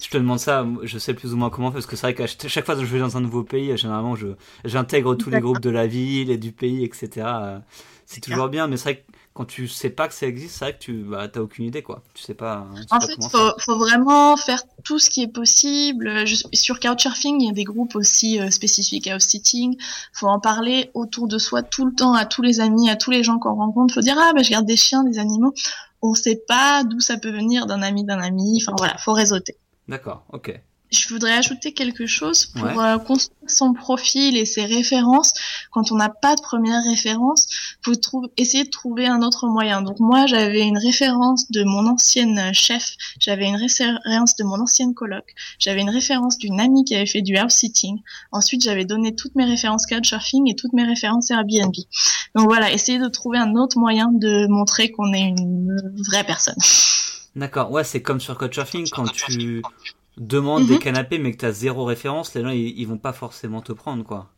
je 0.00 0.08
te 0.08 0.16
demande 0.16 0.40
ça, 0.40 0.66
je 0.82 0.98
sais 0.98 1.14
plus 1.14 1.34
ou 1.34 1.36
moins 1.36 1.50
comment, 1.50 1.70
parce 1.70 1.86
que 1.86 1.94
c'est 1.94 2.02
vrai 2.08 2.14
qu'à 2.14 2.26
ch- 2.26 2.50
chaque 2.52 2.66
fois 2.66 2.74
que 2.74 2.80
je 2.84 2.92
vais 2.92 2.98
dans 2.98 3.16
un 3.16 3.20
nouveau 3.20 3.44
pays, 3.44 3.76
généralement, 3.76 4.16
je 4.16 4.28
j'intègre 4.64 5.14
tous 5.14 5.30
les 5.30 5.38
groupes 5.40 5.60
de 5.60 5.70
la 5.70 5.86
ville 5.86 6.30
et 6.30 6.38
du 6.38 6.50
pays, 6.50 6.84
etc. 6.84 7.62
C'est 8.06 8.20
toujours 8.20 8.48
bien, 8.48 8.66
mais 8.66 8.76
c'est 8.76 8.82
vrai 8.84 8.96
que 8.96 9.12
quand 9.38 9.44
tu 9.44 9.68
sais 9.68 9.90
pas 9.90 10.08
que 10.08 10.14
ça 10.14 10.26
existe, 10.26 10.56
c'est 10.56 10.64
vrai 10.64 10.72
que 10.74 10.80
tu 10.80 11.04
bah, 11.04 11.28
t'as 11.28 11.38
aucune 11.38 11.64
idée, 11.66 11.80
quoi. 11.80 12.02
Tu 12.12 12.24
sais 12.24 12.34
pas. 12.34 12.66
tu 12.74 12.82
sais 12.82 12.86
En 12.90 12.98
pas 12.98 13.06
fait, 13.06 13.14
faut, 13.22 13.28
faire. 13.28 13.54
faut 13.60 13.78
vraiment 13.78 14.36
faire 14.36 14.60
tout 14.82 14.98
ce 14.98 15.08
qui 15.08 15.22
est 15.22 15.28
possible. 15.32 16.26
Je- 16.26 16.42
sur 16.52 16.80
Couchsurfing, 16.80 17.40
il 17.40 17.46
y 17.46 17.48
a 17.48 17.52
des 17.52 17.62
groupes 17.62 17.94
aussi 17.94 18.40
euh, 18.40 18.50
spécifiques 18.50 19.06
à 19.06 19.14
house-sitting. 19.14 19.76
Faut 20.12 20.26
en 20.26 20.40
parler 20.40 20.90
autour 20.92 21.28
de 21.28 21.38
soi 21.38 21.62
tout 21.62 21.86
le 21.86 21.94
temps 21.94 22.14
à 22.14 22.26
tous 22.26 22.42
les 22.42 22.58
amis, 22.58 22.90
à 22.90 22.96
tous 22.96 23.12
les 23.12 23.22
gens 23.22 23.38
qu'on 23.38 23.54
rencontre. 23.54 23.94
Faut 23.94 24.00
dire 24.00 24.16
ah 24.18 24.32
bah 24.34 24.42
je 24.42 24.50
garde 24.50 24.66
des 24.66 24.76
chiens, 24.76 25.04
des 25.04 25.20
animaux. 25.20 25.54
On 26.02 26.14
sait 26.14 26.42
pas 26.48 26.82
d'où 26.82 26.98
ça 26.98 27.16
peut 27.16 27.30
venir 27.30 27.66
d'un 27.66 27.80
ami 27.82 28.02
d'un 28.02 28.18
ami. 28.18 28.60
Enfin 28.60 28.74
voilà, 28.76 28.98
faut 28.98 29.12
réseauter. 29.12 29.56
D'accord, 29.86 30.24
ok. 30.32 30.60
Je 30.90 31.08
voudrais 31.08 31.32
ajouter 31.32 31.72
quelque 31.72 32.06
chose 32.06 32.46
pour 32.46 32.64
Ouais. 32.64 32.78
euh, 32.78 32.98
construire 32.98 33.50
son 33.50 33.74
profil 33.74 34.36
et 34.36 34.44
ses 34.46 34.64
références. 34.64 35.34
Quand 35.70 35.92
on 35.92 35.96
n'a 35.96 36.08
pas 36.08 36.34
de 36.34 36.40
première 36.40 36.82
référence, 36.84 37.46
faut 37.82 37.92
essayer 38.36 38.64
de 38.64 38.70
trouver 38.70 39.06
un 39.06 39.22
autre 39.22 39.46
moyen. 39.48 39.82
Donc 39.82 40.00
moi, 40.00 40.26
j'avais 40.26 40.62
une 40.62 40.78
référence 40.78 41.50
de 41.50 41.62
mon 41.64 41.86
ancienne 41.86 42.52
chef, 42.54 42.94
j'avais 43.20 43.46
une 43.46 43.56
référence 43.56 44.36
de 44.36 44.44
mon 44.44 44.60
ancienne 44.60 44.94
coloc, 44.94 45.24
j'avais 45.58 45.80
une 45.82 45.90
référence 45.90 46.38
d'une 46.38 46.58
amie 46.60 46.84
qui 46.84 46.94
avait 46.94 47.06
fait 47.06 47.22
du 47.22 47.36
house 47.36 47.54
sitting. 47.54 47.98
Ensuite, 48.32 48.62
j'avais 48.64 48.84
donné 48.84 49.14
toutes 49.14 49.34
mes 49.34 49.44
références 49.44 49.84
couchsurfing 49.86 50.50
et 50.50 50.54
toutes 50.56 50.72
mes 50.72 50.84
références 50.84 51.30
Airbnb. 51.30 51.74
Donc 52.34 52.46
voilà, 52.46 52.72
essayer 52.72 52.98
de 52.98 53.08
trouver 53.08 53.38
un 53.38 53.54
autre 53.56 53.78
moyen 53.78 54.08
de 54.12 54.46
montrer 54.48 54.90
qu'on 54.90 55.12
est 55.12 55.28
une 55.28 55.76
vraie 56.10 56.24
personne. 56.24 56.56
D'accord, 57.36 57.70
ouais, 57.70 57.84
c'est 57.84 58.02
comme 58.02 58.20
sur 58.20 58.36
Couchsurfing, 58.36 58.88
quand 58.90 59.06
tu 59.12 59.62
demandes 60.18 60.66
des 60.66 60.74
Mhm. 60.74 60.80
canapés 60.80 61.18
mais 61.18 61.32
que 61.32 61.36
t'as 61.38 61.52
zéro 61.52 61.84
référence, 61.84 62.34
les 62.34 62.42
gens 62.42 62.50
ils, 62.50 62.78
ils 62.78 62.86
vont 62.86 62.98
pas 62.98 63.12
forcément 63.12 63.60
te 63.62 63.72
prendre, 63.72 64.04
quoi. 64.04 64.30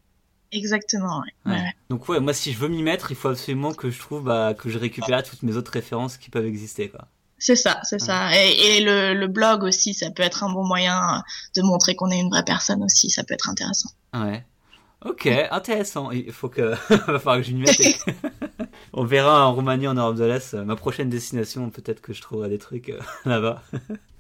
Exactement. 0.53 1.23
Ouais. 1.47 1.73
Donc 1.91 2.09
ouais, 2.09 2.19
moi 2.21 2.33
si 2.33 2.53
je 2.53 2.59
veux 2.59 2.69
m'y 2.69 2.83
mettre, 2.83 3.11
il 3.13 3.17
faut 3.17 3.29
absolument 3.29 3.73
que 3.73 3.91
je 3.91 3.99
trouve 4.01 4.25
bah, 4.25 4.53
que 4.55 4.69
je 4.69 4.79
récupère 4.79 5.23
toutes 5.23 5.43
mes 5.43 5.57
autres 5.57 5.71
références 5.73 6.17
qui 6.17 6.29
peuvent 6.31 6.47
exister, 6.47 6.89
quoi. 6.89 7.07
C'est 7.39 7.57
ça, 7.57 7.81
c'est 7.85 7.99
ça. 8.01 8.31
Et, 8.39 8.77
et 8.77 8.81
le, 8.83 9.15
le 9.15 9.27
blog 9.27 9.63
aussi, 9.63 9.95
ça 9.95 10.11
peut 10.11 10.23
être 10.23 10.45
un 10.45 10.53
bon 10.53 10.63
moyen 10.67 11.23
de 11.57 11.63
montrer 11.63 11.95
qu'on 11.95 12.11
est 12.11 12.19
une 12.21 12.29
vraie 12.29 12.45
personne 12.45 12.83
aussi. 12.83 13.09
Ça 13.09 13.25
peut 13.25 13.33
être 13.33 13.49
intéressant. 13.49 13.89
Ouais. 14.13 14.45
Ok, 15.07 15.27
intéressant. 15.51 16.11
Il 16.11 16.33
faut 16.33 16.51
que, 16.51 16.61
va 16.91 17.19
falloir 17.19 17.37
que 17.39 17.43
je 17.45 17.53
m'y 17.53 17.61
mette. 17.63 17.81
On 18.93 19.05
verra 19.05 19.47
en 19.47 19.55
Roumanie, 19.55 19.89
en 19.89 19.95
Europe 19.95 20.17
de 20.17 20.25
l'Est, 20.25 20.53
euh, 20.53 20.65
ma 20.65 20.77
prochaine 20.77 21.09
destination. 21.09 21.71
Peut-être 21.71 22.03
que 22.03 22.13
je 22.13 22.21
trouverai 22.21 22.51
des 22.51 22.59
trucs 22.59 22.91
euh, 22.91 23.01
là-bas. 23.25 23.63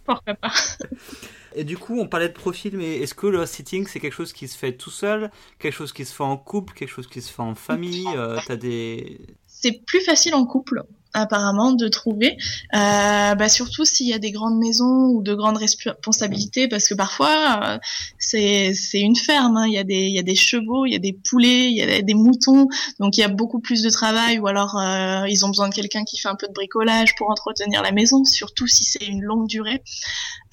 Pourquoi 0.04 0.34
pas. 0.34 0.52
Et 1.54 1.64
du 1.64 1.76
coup, 1.76 1.98
on 1.98 2.06
parlait 2.06 2.28
de 2.28 2.34
profil, 2.34 2.76
mais 2.76 2.98
est-ce 2.98 3.14
que 3.14 3.26
le 3.26 3.44
sitting 3.44 3.86
c'est 3.86 3.98
quelque 3.98 4.14
chose 4.14 4.32
qui 4.32 4.46
se 4.46 4.56
fait 4.56 4.76
tout 4.76 4.90
seul, 4.90 5.30
quelque 5.58 5.74
chose 5.74 5.92
qui 5.92 6.04
se 6.04 6.14
fait 6.14 6.22
en 6.22 6.36
couple, 6.36 6.74
quelque 6.74 6.90
chose 6.90 7.08
qui 7.08 7.20
se 7.20 7.32
fait 7.32 7.42
en 7.42 7.54
famille 7.54 8.06
euh, 8.16 8.38
T'as 8.46 8.56
des 8.56 9.20
C'est 9.46 9.84
plus 9.84 10.00
facile 10.00 10.34
en 10.34 10.46
couple, 10.46 10.84
apparemment, 11.12 11.72
de 11.72 11.88
trouver. 11.88 12.36
Euh, 12.74 13.34
bah, 13.34 13.48
surtout 13.48 13.84
s'il 13.84 14.06
y 14.08 14.12
a 14.12 14.18
des 14.18 14.30
grandes 14.30 14.58
maisons 14.58 15.08
ou 15.14 15.22
de 15.22 15.34
grandes 15.34 15.58
responsabilités, 15.58 16.68
parce 16.68 16.88
que 16.88 16.94
parfois 16.94 17.60
euh, 17.64 17.78
c'est 18.18 18.72
une 18.94 19.16
ferme. 19.16 19.56
hein. 19.56 19.66
Il 19.66 19.72
y 19.72 19.78
a 19.78 19.84
des 19.84 20.00
il 20.00 20.14
y 20.14 20.18
a 20.18 20.22
des 20.22 20.34
chevaux, 20.34 20.86
il 20.86 20.92
y 20.92 20.96
a 20.96 20.98
des 20.98 21.12
poulets, 21.12 21.70
il 21.70 21.76
y 21.76 21.82
a 21.82 22.02
des 22.02 22.14
moutons, 22.14 22.68
donc 22.98 23.16
il 23.16 23.20
y 23.20 23.24
a 23.24 23.28
beaucoup 23.28 23.60
plus 23.60 23.82
de 23.82 23.90
travail. 23.90 24.38
Ou 24.38 24.46
alors 24.46 24.76
euh, 24.78 25.26
ils 25.28 25.44
ont 25.44 25.48
besoin 25.48 25.68
de 25.68 25.74
quelqu'un 25.74 26.04
qui 26.04 26.18
fait 26.18 26.28
un 26.28 26.36
peu 26.36 26.46
de 26.46 26.52
bricolage 26.52 27.14
pour 27.16 27.30
entretenir 27.30 27.82
la 27.82 27.92
maison, 27.92 28.24
surtout 28.24 28.66
si 28.66 28.84
c'est 28.84 29.06
une 29.06 29.22
longue 29.22 29.48
durée. 29.48 29.82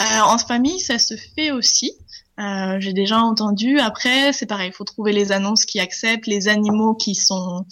Euh, 0.02 0.20
en 0.22 0.38
famille, 0.38 0.80
ça 0.80 1.00
se 1.00 1.16
fait 1.36 1.52
aussi. 1.52 1.92
Euh, 2.40 2.78
J'ai 2.80 2.94
déjà 2.94 3.20
entendu. 3.20 3.80
Après, 3.80 4.32
c'est 4.32 4.46
pareil, 4.46 4.70
il 4.70 4.74
faut 4.74 4.84
trouver 4.84 5.12
les 5.12 5.32
annonces 5.32 5.66
qui 5.66 5.80
acceptent, 5.80 6.28
les 6.28 6.48
animaux 6.48 6.94
qui 6.94 7.16
sont 7.16 7.66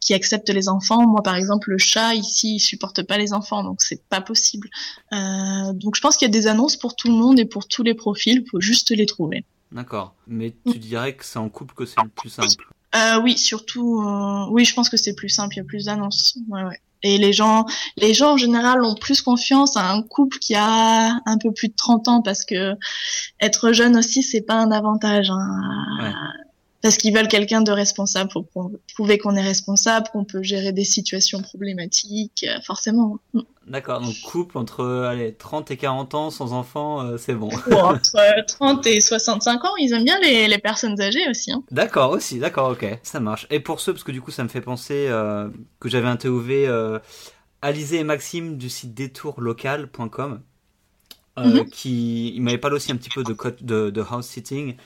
qui 0.00 0.14
acceptent 0.14 0.50
les 0.50 0.68
enfants. 0.68 1.06
Moi, 1.06 1.22
par 1.22 1.34
exemple, 1.34 1.70
le 1.70 1.78
chat 1.78 2.14
ici, 2.14 2.56
il 2.56 2.60
supporte 2.60 3.02
pas 3.02 3.18
les 3.18 3.32
enfants, 3.32 3.64
donc 3.64 3.80
c'est 3.80 4.06
pas 4.08 4.20
possible. 4.20 4.68
Euh, 5.12 5.72
donc, 5.72 5.96
je 5.96 6.00
pense 6.00 6.16
qu'il 6.16 6.26
y 6.26 6.30
a 6.30 6.32
des 6.32 6.46
annonces 6.46 6.76
pour 6.76 6.94
tout 6.94 7.08
le 7.08 7.14
monde 7.14 7.38
et 7.40 7.46
pour 7.46 7.66
tous 7.66 7.82
les 7.82 7.94
profils. 7.94 8.44
Faut 8.50 8.60
juste 8.60 8.90
les 8.90 9.06
trouver. 9.06 9.44
D'accord. 9.72 10.14
Mais 10.26 10.54
tu 10.70 10.78
dirais 10.78 11.16
que 11.16 11.24
c'est 11.24 11.38
en 11.38 11.48
couple 11.48 11.74
que 11.74 11.86
c'est 11.86 12.00
le 12.02 12.08
plus 12.08 12.28
simple? 12.28 12.68
Euh, 12.94 13.20
oui, 13.20 13.36
surtout, 13.36 14.02
euh, 14.02 14.46
oui, 14.50 14.64
je 14.64 14.74
pense 14.74 14.88
que 14.88 14.96
c'est 14.96 15.14
plus 15.14 15.28
simple. 15.28 15.54
Il 15.56 15.58
y 15.58 15.62
a 15.62 15.64
plus 15.64 15.86
d'annonces. 15.86 16.38
Ouais, 16.48 16.62
ouais. 16.62 16.80
Et 17.04 17.18
les 17.18 17.32
gens, 17.32 17.66
les 17.96 18.14
gens 18.14 18.32
en 18.32 18.36
général 18.36 18.82
ont 18.82 18.94
plus 18.94 19.20
confiance 19.22 19.76
à 19.76 19.90
un 19.90 20.02
couple 20.02 20.38
qui 20.38 20.54
a 20.56 21.20
un 21.26 21.38
peu 21.38 21.52
plus 21.52 21.68
de 21.68 21.74
30 21.76 22.08
ans 22.08 22.22
parce 22.22 22.44
que 22.44 22.74
être 23.40 23.72
jeune 23.72 23.96
aussi, 23.96 24.22
c'est 24.22 24.40
pas 24.40 24.54
un 24.54 24.72
avantage. 24.72 25.28
Hein. 25.30 25.48
Ouais. 26.02 26.10
Parce 26.80 26.96
qu'ils 26.96 27.14
veulent 27.14 27.28
quelqu'un 27.28 27.60
de 27.62 27.70
responsable 27.72 28.30
pour 28.30 28.46
prou- 28.46 28.78
prouver 28.94 29.18
qu'on 29.18 29.36
est 29.36 29.42
responsable, 29.42 30.08
qu'on 30.12 30.24
peut 30.24 30.42
gérer 30.42 30.72
des 30.72 30.84
situations 30.84 31.40
problématiques, 31.40 32.44
euh, 32.48 32.60
forcément. 32.62 33.18
D'accord. 33.66 34.00
Donc 34.00 34.14
couple 34.30 34.58
entre 34.58 34.84
allez 35.08 35.34
30 35.34 35.70
et 35.70 35.76
40 35.78 36.14
ans 36.14 36.30
sans 36.30 36.52
enfant, 36.52 37.00
euh, 37.02 37.16
c'est 37.16 37.34
bon. 37.34 37.48
Ou 37.48 37.72
entre 37.74 38.16
euh, 38.16 38.42
30 38.46 38.86
et 38.86 39.00
65 39.00 39.64
ans, 39.64 39.76
ils 39.78 39.92
aiment 39.94 40.04
bien 40.04 40.18
les, 40.20 40.48
les 40.48 40.58
personnes 40.58 41.00
âgées 41.00 41.28
aussi. 41.30 41.50
Hein. 41.50 41.62
D'accord 41.70 42.10
aussi, 42.10 42.38
d'accord, 42.38 42.70
ok, 42.72 42.86
ça 43.02 43.20
marche. 43.20 43.46
Et 43.50 43.60
pour 43.60 43.80
ceux, 43.80 43.92
parce 43.94 44.04
que 44.04 44.12
du 44.12 44.20
coup 44.20 44.30
ça 44.30 44.42
me 44.44 44.48
fait 44.48 44.60
penser 44.60 45.06
euh, 45.08 45.48
que 45.80 45.88
j'avais 45.88 46.08
interviewé 46.08 46.68
euh, 46.68 46.98
Alizé 47.62 47.98
et 48.00 48.04
Maxime 48.04 48.58
du 48.58 48.68
site 48.68 48.92
détourlocal.com 48.92 50.40
euh, 51.38 51.42
Mhm. 51.64 51.70
qui 51.70 52.34
il 52.36 52.42
m'avait 52.42 52.58
parlé 52.58 52.76
aussi 52.76 52.92
un 52.92 52.96
petit 52.96 53.10
peu 53.10 53.24
de, 53.24 53.32
code- 53.32 53.62
de, 53.64 53.90
de 53.90 54.00
house 54.02 54.26
sitting. 54.26 54.76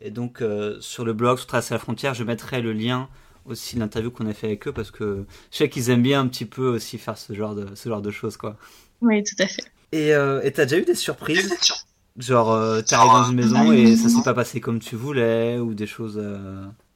Et 0.00 0.10
donc 0.10 0.42
euh, 0.42 0.76
sur 0.80 1.04
le 1.04 1.12
blog, 1.12 1.38
sur 1.38 1.46
Tracer 1.46 1.74
la 1.74 1.78
frontière, 1.80 2.14
je 2.14 2.24
mettrai 2.24 2.60
le 2.60 2.72
lien 2.72 3.08
aussi 3.46 3.76
l'interview 3.76 4.10
qu'on 4.10 4.26
a 4.26 4.32
fait 4.32 4.48
avec 4.48 4.68
eux 4.68 4.72
parce 4.72 4.90
que 4.90 5.24
je 5.50 5.56
sais 5.56 5.68
qu'ils 5.68 5.90
aiment 5.90 6.02
bien 6.02 6.20
un 6.20 6.26
petit 6.26 6.44
peu 6.44 6.68
aussi 6.68 6.98
faire 6.98 7.18
ce 7.18 7.32
genre 7.32 7.54
de, 7.54 7.74
ce 7.74 7.88
genre 7.88 8.02
de 8.02 8.10
choses 8.10 8.36
quoi. 8.36 8.56
Oui, 9.00 9.22
tout 9.22 9.36
à 9.42 9.46
fait. 9.46 9.64
Et 9.92 10.14
euh, 10.14 10.40
t'as 10.54 10.64
déjà 10.64 10.78
eu 10.78 10.84
des 10.84 10.94
surprises? 10.94 11.54
Genre, 12.18 12.50
euh, 12.52 12.80
t'arrives 12.80 13.12
dans 13.12 13.30
une 13.30 13.36
maison 13.36 13.72
et 13.72 13.96
ça 13.96 14.08
s'est 14.08 14.22
pas 14.22 14.34
passé 14.34 14.60
comme 14.60 14.78
tu 14.78 14.96
voulais, 14.96 15.58
ou 15.58 15.74
des 15.74 15.86
choses... 15.86 16.20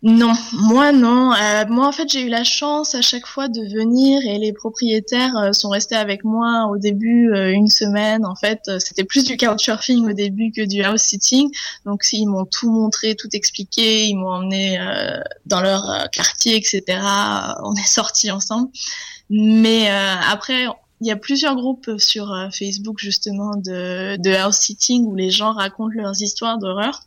Non, 0.03 0.33
moi 0.55 0.93
non. 0.93 1.35
Euh, 1.35 1.67
moi 1.69 1.87
en 1.87 1.93
fait 1.93 2.09
j'ai 2.09 2.23
eu 2.23 2.31
la 2.31 2.43
chance 2.43 2.95
à 2.95 3.03
chaque 3.03 3.27
fois 3.27 3.49
de 3.49 3.61
venir 3.61 4.23
et 4.25 4.39
les 4.39 4.55
propriétaires 4.55 5.37
euh, 5.37 5.53
sont 5.53 5.69
restés 5.69 5.95
avec 5.95 6.25
moi 6.25 6.69
au 6.71 6.79
début 6.79 7.31
euh, 7.35 7.53
une 7.53 7.69
semaine. 7.69 8.25
En 8.25 8.35
fait 8.35 8.63
euh, 8.69 8.79
c'était 8.79 9.05
plus 9.05 9.25
du 9.25 9.37
couchsurfing 9.37 10.09
au 10.09 10.15
début 10.15 10.53
que 10.53 10.63
du 10.63 10.83
house 10.83 11.03
sitting. 11.03 11.51
Donc 11.85 12.03
ils 12.13 12.25
m'ont 12.25 12.47
tout 12.47 12.71
montré, 12.71 13.15
tout 13.15 13.29
expliqué, 13.35 14.07
ils 14.07 14.15
m'ont 14.15 14.31
emmené 14.31 14.81
euh, 14.81 15.21
dans 15.45 15.61
leur 15.61 16.09
quartier, 16.11 16.57
etc. 16.57 16.83
On 17.63 17.75
est 17.75 17.87
sortis 17.87 18.31
ensemble. 18.31 18.71
Mais 19.29 19.89
après, 19.91 20.65
il 21.03 21.07
y 21.07 21.11
a 21.11 21.17
plusieurs 21.17 21.55
groupes 21.55 21.91
sur 21.99 22.35
Facebook 22.53 22.99
justement 22.99 23.55
de, 23.55 24.17
de 24.17 24.31
house 24.31 24.57
sitting 24.57 25.05
où 25.05 25.15
les 25.15 25.31
gens 25.31 25.53
racontent 25.53 25.95
leurs 25.95 26.21
histoires 26.23 26.59
d'horreur. 26.59 27.03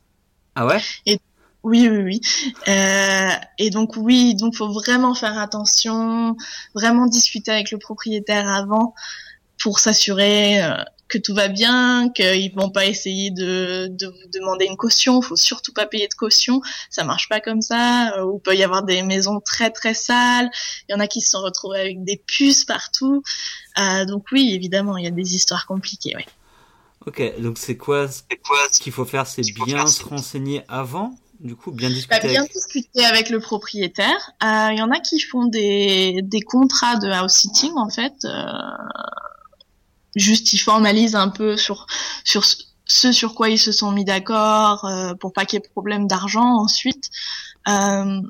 Ah 0.56 0.68
ouais? 0.68 0.80
Et 1.06 1.20
oui, 1.63 1.88
oui, 1.89 2.04
oui. 2.04 2.21
Euh, 2.67 3.30
et 3.58 3.69
donc 3.69 3.95
oui, 3.95 4.36
donc 4.36 4.56
faut 4.56 4.71
vraiment 4.71 5.15
faire 5.15 5.38
attention, 5.38 6.36
vraiment 6.76 7.08
discuter 7.08 7.52
avec 7.52 7.71
le 7.71 7.78
propriétaire 7.78 8.49
avant 8.49 8.93
pour 9.62 9.80
s'assurer 9.80 10.62
euh, 10.62 10.76
que 11.08 11.17
tout 11.17 11.34
va 11.34 11.47
bien, 11.47 12.10
qu'ils 12.10 12.54
vont 12.54 12.69
pas 12.69 12.86
essayer 12.86 13.32
de, 13.32 13.88
de 13.88 14.08
vous 14.08 14.30
demander 14.34 14.65
une 14.65 14.76
caution. 14.76 15.21
Faut 15.21 15.38
surtout 15.38 15.71
pas 15.71 15.86
payer 15.86 16.10
de 16.10 16.13
caution, 16.15 16.62
ça 16.89 17.06
marche 17.06 17.30
pas 17.30 17.39
comme 17.39 17.62
ça. 17.62 18.12
Euh, 18.17 18.26
ou 18.26 18.39
peut 18.39 18.56
y 18.56 18.63
avoir 18.63 18.84
des 18.84 19.02
maisons 19.02 19.39
très 19.39 19.69
très 19.69 19.93
sales. 19.93 20.49
Il 20.89 20.91
y 20.91 20.95
en 20.95 20.99
a 20.99 21.08
qui 21.08 21.21
se 21.21 21.30
sont 21.30 21.41
retrouvés 21.41 21.80
avec 21.80 22.04
des 22.04 22.17
puces 22.17 22.65
partout. 22.65 23.23
Euh, 23.80 24.04
donc 24.04 24.26
oui, 24.34 24.52
évidemment, 24.54 24.97
il 24.97 25.06
y 25.06 25.08
a 25.08 25.12
des 25.12 25.34
histoires 25.34 25.65
compliquées. 25.65 26.13
Ouais. 26.15 26.26
Ok, 27.06 27.39
donc 27.39 27.58
c'est 27.58 27.78
quoi, 27.78 28.08
quoi 28.45 28.58
ce 28.71 28.82
qu'il 28.82 28.91
faut 28.91 29.06
faire? 29.06 29.28
C'est 29.28 29.43
bien 29.65 29.88
se 29.88 30.04
renseigner 30.04 30.63
avant 30.67 31.15
du 31.44 31.58
coup, 31.58 31.72
bien 31.72 31.90
discuter. 31.90 32.22
Bah, 32.22 32.28
bien 32.28 32.46
discuter 32.46 33.06
avec 33.06 33.30
le 33.30 33.40
propriétaire. 33.40 34.32
Il 34.42 34.48
euh, 34.48 34.74
y 34.74 34.82
en 34.82 34.92
a 34.92 35.00
qui 35.00 35.20
font 35.20 35.46
des, 35.46 36.22
des 36.24 36.42
contrats 36.42 36.96
de 36.96 37.10
house 37.10 37.34
sitting 37.34 37.74
en 37.76 37.90
fait. 37.90 38.14
Euh, 38.24 38.46
juste, 40.16 40.54
ils 40.54 40.60
formalisent 40.60 41.16
un 41.16 41.30
peu 41.30 41.58
sur 41.58 41.86
sur 42.24 42.46
ce 42.86 43.12
sur 43.12 43.36
quoi 43.36 43.50
ils 43.50 43.60
se 43.60 43.74
sont 43.74 43.92
mis 43.92 44.06
d'accord 44.06 44.86
euh, 44.86 45.14
pour 45.16 45.34
pas 45.34 45.46
qu'il 45.46 45.60
y 45.60 45.64
ait 45.64 45.68
problème 45.68 46.08
d'argent 46.08 46.62
ensuite. 46.62 47.10
Euh, 47.68 48.22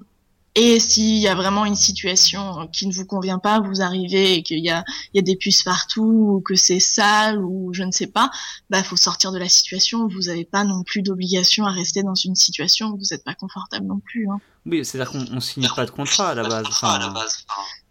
et 0.55 0.79
s'il 0.79 1.17
y 1.17 1.27
a 1.27 1.33
vraiment 1.33 1.65
une 1.65 1.75
situation 1.75 2.67
qui 2.71 2.85
ne 2.85 2.93
vous 2.93 3.05
convient 3.05 3.39
pas, 3.39 3.59
vous 3.59 3.81
arrivez 3.81 4.35
et 4.35 4.43
qu'il 4.43 4.63
y 4.63 4.69
a, 4.69 4.83
il 5.13 5.17
y 5.17 5.19
a 5.19 5.23
des 5.23 5.35
puces 5.35 5.63
partout 5.63 6.03
ou 6.03 6.41
que 6.41 6.55
c'est 6.55 6.79
sale 6.79 7.39
ou 7.39 7.73
je 7.73 7.81
ne 7.81 7.91
sais 7.91 8.05
pas, 8.07 8.29
bah 8.69 8.83
faut 8.83 8.95
sortir 8.95 9.31
de 9.31 9.39
la 9.39 9.49
situation. 9.49 10.07
Vous 10.07 10.27
n'avez 10.27 10.45
pas 10.45 10.63
non 10.63 10.83
plus 10.83 11.01
d'obligation 11.01 11.65
à 11.65 11.71
rester 11.71 12.03
dans 12.03 12.13
une 12.13 12.35
situation 12.35 12.89
où 12.89 12.97
vous 12.97 13.05
n'êtes 13.11 13.23
pas 13.23 13.33
confortable 13.33 13.87
non 13.87 13.99
plus. 13.99 14.27
Hein. 14.29 14.39
Oui, 14.67 14.85
c'est-à-dire 14.85 15.11
qu'on 15.11 15.39
signe 15.39 15.67
pas 15.75 15.85
de 15.85 15.91
contrat 15.91 16.29
à 16.29 16.35
la 16.35 16.47
base. 16.47 16.65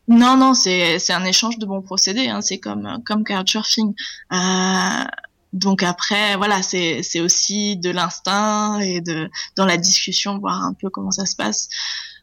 Non, 0.09 0.37
non, 0.37 0.53
c'est 0.53 0.98
c'est 0.98 1.12
un 1.12 1.25
échange 1.25 1.59
de 1.59 1.64
bons 1.64 1.81
procédés. 1.81 2.29
Hein. 2.29 2.40
C'est 2.40 2.59
comme 2.59 3.01
comme 3.07 3.22
couchsurfing. 3.25 3.94
Euh, 4.33 5.05
donc 5.53 5.85
après, 5.85 6.37
voilà, 6.37 6.61
c'est 6.61 7.05
c'est 7.05 7.20
aussi 7.20 7.77
de 7.77 7.88
l'instinct 7.90 8.81
et 8.81 9.01
de 9.01 9.31
dans 9.57 9.64
la 9.64 9.77
discussion 9.77 10.38
voir 10.38 10.64
un 10.64 10.75
peu 10.75 10.90
comment 10.90 11.12
ça 11.12 11.25
se 11.25 11.37
passe 11.37 11.68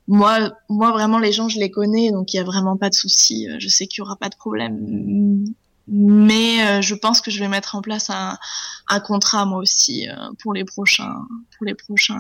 moi, 0.10 0.52
moi 0.69 0.91
vraiment 0.91 1.19
les 1.19 1.32
gens 1.32 1.48
je 1.50 1.60
les 1.60 1.69
connais, 1.69 2.12
donc 2.12 2.34
il 2.34 2.38
y 2.38 2.39
a 2.39 2.43
vraiment 2.43 2.76
pas 2.76 2.89
de 2.89 2.95
souci. 2.95 3.48
Euh, 3.48 3.58
je 3.60 3.67
sais 3.69 3.86
qu'il 3.86 4.00
y 4.00 4.02
aura 4.02 4.15
pas 4.15 4.30
de 4.30 4.36
problème. 4.36 5.45
Mais 5.88 6.63
euh, 6.63 6.82
je 6.82 6.95
pense 6.95 7.22
que 7.22 7.32
je 7.32 7.39
vais 7.39 7.48
mettre 7.48 7.76
en 7.76 7.82
place 7.82 8.10
un, 8.10 8.38
contrat 9.02 9.45
moi 9.45 9.60
aussi 9.60 10.10
euh, 10.10 10.13
pour 10.41 10.54
les 10.54 10.65
prochains 10.65 11.28
pour 11.56 11.65
les 11.65 11.76
prochains 11.76 12.17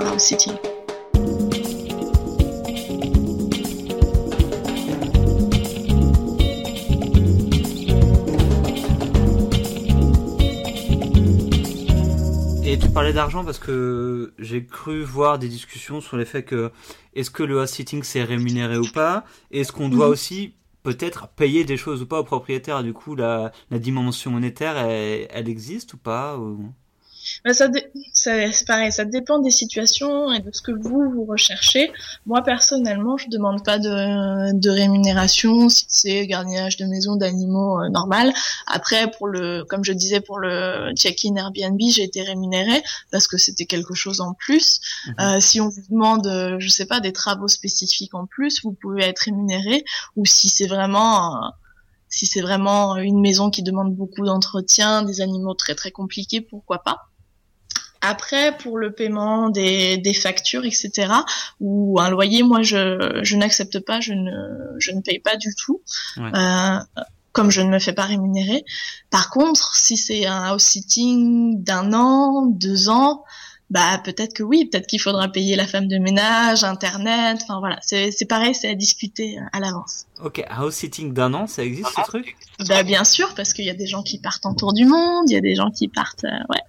City. 12.69 12.85
tu 12.85 12.89
parlais 12.91 13.13
d'argent 13.13 13.43
parce 13.43 13.59
que 13.59 14.33
j'ai 14.37 14.65
cru 14.65 15.03
voir 15.03 15.39
des 15.39 15.47
discussions 15.47 16.01
sur 16.01 16.17
l'effet 16.17 16.43
que 16.43 16.71
est-ce 17.15 17.31
que 17.31 17.43
le 17.43 17.59
house 17.59 17.71
sitting 17.71 18.03
c'est 18.03 18.23
rémunéré 18.23 18.77
ou 18.77 18.87
pas? 18.93 19.23
Est-ce 19.51 19.71
qu'on 19.71 19.89
doit 19.89 20.07
mhm. 20.07 20.11
aussi 20.11 20.53
peut-être 20.83 21.27
payer 21.29 21.63
des 21.63 21.77
choses 21.77 22.01
ou 22.01 22.05
pas 22.05 22.19
au 22.19 22.23
propriétaire 22.23 22.83
Du 22.83 22.93
coup, 22.93 23.15
la, 23.15 23.51
la 23.71 23.79
dimension 23.79 24.31
monétaire, 24.31 24.77
elle, 24.77 25.27
elle 25.31 25.49
existe 25.49 25.93
ou 25.93 25.97
pas 25.97 26.37
bah, 27.45 27.53
ça, 27.53 27.67
c'est 28.13 28.65
pareil, 28.65 28.91
ça 28.91 29.05
dépend 29.05 29.39
des 29.39 29.51
situations 29.51 30.31
et 30.31 30.39
de 30.39 30.49
ce 30.51 30.61
que 30.61 30.71
vous 30.71 31.09
vous 31.11 31.25
recherchez. 31.25 31.91
Moi 32.25 32.41
personnellement, 32.43 33.17
je 33.17 33.29
demande 33.29 33.63
pas 33.63 33.79
de, 33.79 34.53
de 34.53 34.69
rémunération 34.69 35.69
si 35.69 35.85
c'est 35.87 36.27
gardiennage 36.27 36.77
de 36.77 36.85
maison 36.85 37.15
d'animaux 37.15 37.79
euh, 37.81 37.89
normal. 37.89 38.33
Après, 38.67 39.09
pour 39.11 39.27
le, 39.27 39.63
comme 39.65 39.83
je 39.83 39.93
disais 39.93 40.21
pour 40.21 40.39
le 40.39 40.91
check-in 40.95 41.35
Airbnb, 41.35 41.79
j'ai 41.89 42.03
été 42.03 42.21
rémunérée 42.21 42.81
parce 43.11 43.27
que 43.27 43.37
c'était 43.37 43.65
quelque 43.65 43.93
chose 43.93 44.21
en 44.21 44.33
plus. 44.33 44.79
Mhm. 45.07 45.15
Euh, 45.19 45.39
si 45.39 45.61
on 45.61 45.69
vous 45.69 45.83
demande, 45.89 46.27
euh, 46.27 46.57
je 46.59 46.69
sais 46.69 46.85
pas, 46.85 46.99
des 46.99 47.13
travaux 47.13 47.47
spécifiques 47.47 48.13
en 48.13 48.25
plus, 48.25 48.61
vous 48.63 48.73
pouvez 48.73 49.03
être 49.03 49.19
rémunéré. 49.19 49.83
Ou 50.15 50.25
si 50.25 50.49
c'est 50.49 50.67
vraiment 50.67 51.51
si 52.09 52.25
c'est 52.25 52.41
vraiment 52.41 52.97
une 52.97 53.21
maison 53.21 53.51
qui 53.51 53.61
demande 53.61 53.95
beaucoup 53.95 54.25
d'entretien, 54.25 55.03
des 55.03 55.21
animaux 55.21 55.53
très 55.53 55.75
très 55.75 55.91
compliqués, 55.91 56.41
pourquoi 56.41 56.79
pas. 56.79 57.09
Après, 58.01 58.57
pour 58.57 58.77
le 58.77 58.93
paiement 58.93 59.49
des, 59.49 59.97
des 59.97 60.13
factures, 60.13 60.65
etc., 60.65 61.11
ou 61.59 61.99
un 61.99 62.09
loyer, 62.09 62.43
moi, 62.43 62.61
je, 62.61 63.19
je 63.23 63.35
n'accepte 63.35 63.79
pas, 63.79 63.99
je 63.99 64.13
ne, 64.13 64.31
je 64.77 64.91
ne 64.91 65.01
paye 65.01 65.19
pas 65.19 65.35
du 65.35 65.53
tout, 65.55 65.81
euh, 66.17 66.77
comme 67.33 67.51
je 67.51 67.61
ne 67.61 67.69
me 67.69 67.79
fais 67.79 67.93
pas 67.93 68.05
rémunérer. 68.05 68.63
Par 69.09 69.29
contre, 69.29 69.75
si 69.75 69.97
c'est 69.97 70.25
un 70.25 70.43
house 70.43 70.63
sitting 70.63 71.61
d'un 71.61 71.93
an, 71.93 72.45
deux 72.45 72.89
ans, 72.89 73.23
bah 73.69 74.01
peut-être 74.03 74.33
que 74.33 74.43
oui, 74.43 74.65
peut-être 74.65 74.87
qu'il 74.87 74.99
faudra 74.99 75.27
payer 75.27 75.55
la 75.55 75.67
femme 75.67 75.87
de 75.87 75.99
ménage, 75.99 76.63
internet, 76.63 77.39
enfin 77.43 77.59
voilà, 77.59 77.77
c'est 77.81 78.27
pareil, 78.27 78.55
c'est 78.55 78.69
à 78.69 78.75
discuter 78.75 79.37
euh, 79.37 79.43
à 79.53 79.59
l'avance. 79.59 80.05
Ok, 80.23 80.43
house 80.49 80.73
sitting 80.73 81.13
d'un 81.13 81.33
an, 81.35 81.45
ça 81.45 81.63
existe 81.63 81.89
ce 81.95 82.01
truc? 82.01 82.35
Bah 82.67 82.81
bien 82.81 83.03
sûr, 83.03 83.35
parce 83.35 83.53
qu'il 83.53 83.65
y 83.65 83.69
a 83.69 83.75
des 83.75 83.85
gens 83.85 84.01
qui 84.01 84.17
partent 84.19 84.45
en 84.47 84.55
tour 84.55 84.73
du 84.73 84.85
monde, 84.85 85.29
il 85.29 85.33
y 85.33 85.37
a 85.37 85.41
des 85.41 85.53
gens 85.53 85.69
qui 85.69 85.87
partent, 85.87 86.23
euh, 86.23 86.45
ouais. 86.49 86.61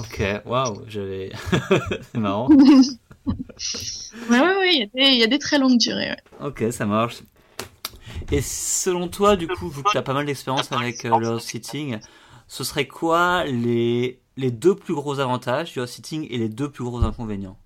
Ok, 0.00 0.22
waouh, 0.44 0.82
j'avais. 0.88 1.32
c'est 2.12 2.18
marrant. 2.18 2.48
ouais, 3.28 4.40
ouais, 4.40 4.56
ouais, 4.56 4.90
il 4.94 5.18
y, 5.18 5.22
a 5.22 5.26
des 5.26 5.38
très 5.38 5.58
longues 5.58 5.78
durées. 5.78 6.10
Ouais. 6.10 6.46
Ok, 6.46 6.64
ça 6.70 6.86
marche. 6.86 7.22
Et 8.30 8.40
selon 8.42 9.08
toi, 9.08 9.36
du 9.36 9.48
coup, 9.48 9.68
vu 9.68 9.82
que 9.82 9.90
tu 9.90 9.98
as 9.98 10.02
pas 10.02 10.14
mal 10.14 10.26
d'expérience 10.26 10.70
avec 10.72 11.04
euh, 11.04 11.18
le 11.18 11.28
house-sitting, 11.28 11.98
ce 12.46 12.64
serait 12.64 12.86
quoi 12.86 13.44
les, 13.44 14.20
les 14.36 14.50
deux 14.50 14.74
plus 14.74 14.94
gros 14.94 15.18
avantages 15.20 15.72
du 15.72 15.80
house-sitting 15.80 16.26
et 16.30 16.38
les 16.38 16.48
deux 16.48 16.70
plus 16.70 16.84
gros 16.84 17.02
inconvénients? 17.02 17.58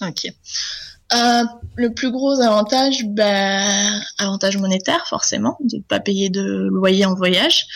Ok. 0.00 0.26
Euh, 1.14 1.44
le 1.76 1.94
plus 1.94 2.10
gros 2.10 2.40
avantage, 2.40 3.04
ben, 3.06 4.00
avantage 4.18 4.58
monétaire 4.58 5.06
forcément, 5.06 5.56
de 5.60 5.78
ne 5.78 5.82
pas 5.82 6.00
payer 6.00 6.28
de 6.28 6.68
loyer 6.70 7.06
en 7.06 7.14
voyage. 7.14 7.66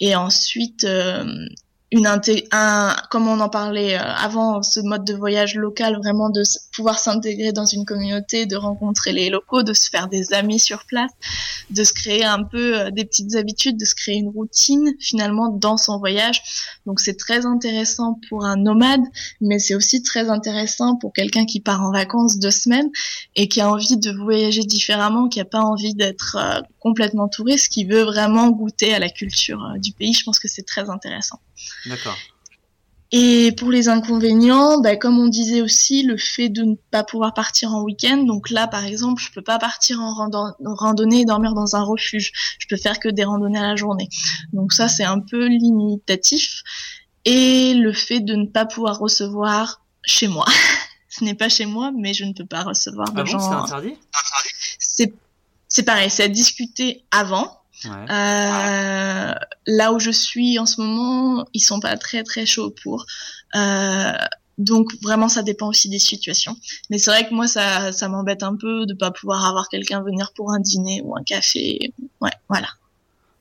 Et 0.00 0.16
ensuite, 0.16 0.84
euh, 0.84 1.46
une 1.92 2.06
un, 2.52 2.96
comme 3.10 3.28
on 3.28 3.38
en 3.40 3.50
parlait 3.50 3.96
euh, 3.96 4.02
avant, 4.02 4.62
ce 4.62 4.80
mode 4.80 5.04
de 5.04 5.12
voyage 5.12 5.54
local, 5.56 5.98
vraiment 5.98 6.30
de 6.30 6.42
pouvoir 6.74 6.98
s'intégrer 6.98 7.52
dans 7.52 7.66
une 7.66 7.84
communauté, 7.84 8.46
de 8.46 8.56
rencontrer 8.56 9.12
les 9.12 9.28
locaux, 9.28 9.62
de 9.62 9.74
se 9.74 9.90
faire 9.90 10.08
des 10.08 10.32
amis 10.32 10.58
sur 10.58 10.86
place, 10.86 11.10
de 11.68 11.84
se 11.84 11.92
créer 11.92 12.24
un 12.24 12.44
peu 12.44 12.80
euh, 12.80 12.90
des 12.90 13.04
petites 13.04 13.34
habitudes, 13.34 13.76
de 13.78 13.84
se 13.84 13.94
créer 13.94 14.14
une 14.14 14.30
routine 14.30 14.94
finalement 15.00 15.50
dans 15.50 15.76
son 15.76 15.98
voyage. 15.98 16.42
Donc 16.86 16.98
c'est 16.98 17.18
très 17.18 17.44
intéressant 17.44 18.18
pour 18.30 18.46
un 18.46 18.56
nomade, 18.56 19.02
mais 19.42 19.58
c'est 19.58 19.74
aussi 19.74 20.02
très 20.02 20.30
intéressant 20.30 20.96
pour 20.96 21.12
quelqu'un 21.12 21.44
qui 21.44 21.60
part 21.60 21.82
en 21.82 21.92
vacances 21.92 22.38
deux 22.38 22.50
semaines 22.50 22.88
et 23.36 23.48
qui 23.48 23.60
a 23.60 23.70
envie 23.70 23.98
de 23.98 24.12
voyager 24.12 24.62
différemment, 24.62 25.28
qui 25.28 25.40
a 25.40 25.44
pas 25.44 25.60
envie 25.60 25.94
d'être 25.94 26.38
euh, 26.40 26.62
complètement 26.80 27.28
touriste, 27.28 27.70
qui 27.70 27.84
veut 27.84 28.02
vraiment 28.02 28.48
goûter 28.48 28.94
à 28.94 28.98
la 28.98 29.10
culture 29.10 29.74
du 29.76 29.92
pays. 29.92 30.14
Je 30.14 30.24
pense 30.24 30.38
que 30.38 30.48
c'est 30.48 30.66
très 30.66 30.88
intéressant. 30.88 31.38
D'accord. 31.86 32.16
Et 33.14 33.52
pour 33.58 33.70
les 33.70 33.90
inconvénients, 33.90 34.80
bah, 34.80 34.96
comme 34.96 35.18
on 35.18 35.28
disait 35.28 35.60
aussi, 35.60 36.02
le 36.02 36.16
fait 36.16 36.48
de 36.48 36.62
ne 36.62 36.76
pas 36.90 37.04
pouvoir 37.04 37.34
partir 37.34 37.74
en 37.74 37.82
week-end. 37.82 38.16
Donc 38.16 38.48
là, 38.48 38.66
par 38.66 38.86
exemple, 38.86 39.22
je 39.22 39.30
peux 39.30 39.42
pas 39.42 39.58
partir 39.58 40.00
en 40.00 40.14
randonnée 40.64 41.20
et 41.20 41.24
dormir 41.26 41.52
dans 41.52 41.76
un 41.76 41.82
refuge. 41.82 42.32
Je 42.58 42.66
peux 42.68 42.78
faire 42.78 42.98
que 42.98 43.10
des 43.10 43.24
randonnées 43.24 43.58
à 43.58 43.68
la 43.68 43.76
journée. 43.76 44.08
Donc 44.54 44.72
ça, 44.72 44.88
c'est 44.88 45.04
un 45.04 45.20
peu 45.20 45.46
limitatif. 45.46 46.62
Et 47.26 47.74
le 47.74 47.92
fait 47.92 48.20
de 48.20 48.34
ne 48.34 48.46
pas 48.46 48.64
pouvoir 48.64 48.98
recevoir 48.98 49.82
chez 50.04 50.26
moi. 50.26 50.46
Ce 51.10 51.22
n'est 51.22 51.34
pas 51.34 51.50
chez 51.50 51.66
moi, 51.66 51.92
mais 51.94 52.14
je 52.14 52.24
ne 52.24 52.32
peux 52.32 52.46
pas 52.46 52.62
recevoir 52.62 53.12
de 53.12 53.20
ah 53.20 53.24
gens. 53.26 53.38
c'est 53.38 53.54
interdit? 53.54 53.94
C'est 55.68 55.82
pareil, 55.84 56.10
c'est 56.10 56.24
à 56.24 56.28
discuter 56.28 57.04
avant. 57.10 57.61
Euh, 57.86 59.34
là 59.66 59.92
où 59.92 59.98
je 59.98 60.10
suis 60.10 60.58
en 60.58 60.66
ce 60.66 60.80
moment, 60.80 61.44
ils 61.52 61.60
sont 61.60 61.80
pas 61.80 61.96
très 61.96 62.22
très 62.22 62.46
chauds 62.46 62.74
pour. 62.82 63.06
Euh, 63.54 64.12
donc 64.58 64.92
vraiment, 65.02 65.28
ça 65.28 65.42
dépend 65.42 65.68
aussi 65.68 65.88
des 65.88 65.98
situations. 65.98 66.56
Mais 66.90 66.98
c'est 66.98 67.10
vrai 67.10 67.28
que 67.28 67.34
moi, 67.34 67.48
ça, 67.48 67.92
ça 67.92 68.08
m'embête 68.08 68.42
un 68.42 68.56
peu 68.56 68.86
de 68.86 68.94
pas 68.94 69.10
pouvoir 69.10 69.44
avoir 69.46 69.68
quelqu'un 69.68 70.02
venir 70.02 70.32
pour 70.34 70.52
un 70.52 70.60
dîner 70.60 71.02
ou 71.04 71.16
un 71.16 71.22
café. 71.22 71.92
Ouais, 72.20 72.30
voilà. 72.48 72.68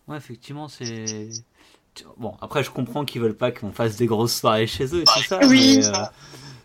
Ouais, 0.08 0.18
effectivement, 0.18 0.68
c'est. 0.68 1.30
Bon, 2.18 2.34
après, 2.42 2.64
je 2.64 2.72
comprends 2.72 3.04
qu'ils 3.04 3.22
veulent 3.22 3.36
pas 3.36 3.52
qu'on 3.52 3.72
fasse 3.72 3.98
des 3.98 4.06
grosses 4.06 4.40
soirées 4.40 4.68
chez 4.68 4.86
eux 4.96 5.02
et 5.02 5.04
tout 5.04 5.24
ça. 5.28 5.40
Oui. 5.48 5.82
Euh, 5.84 5.92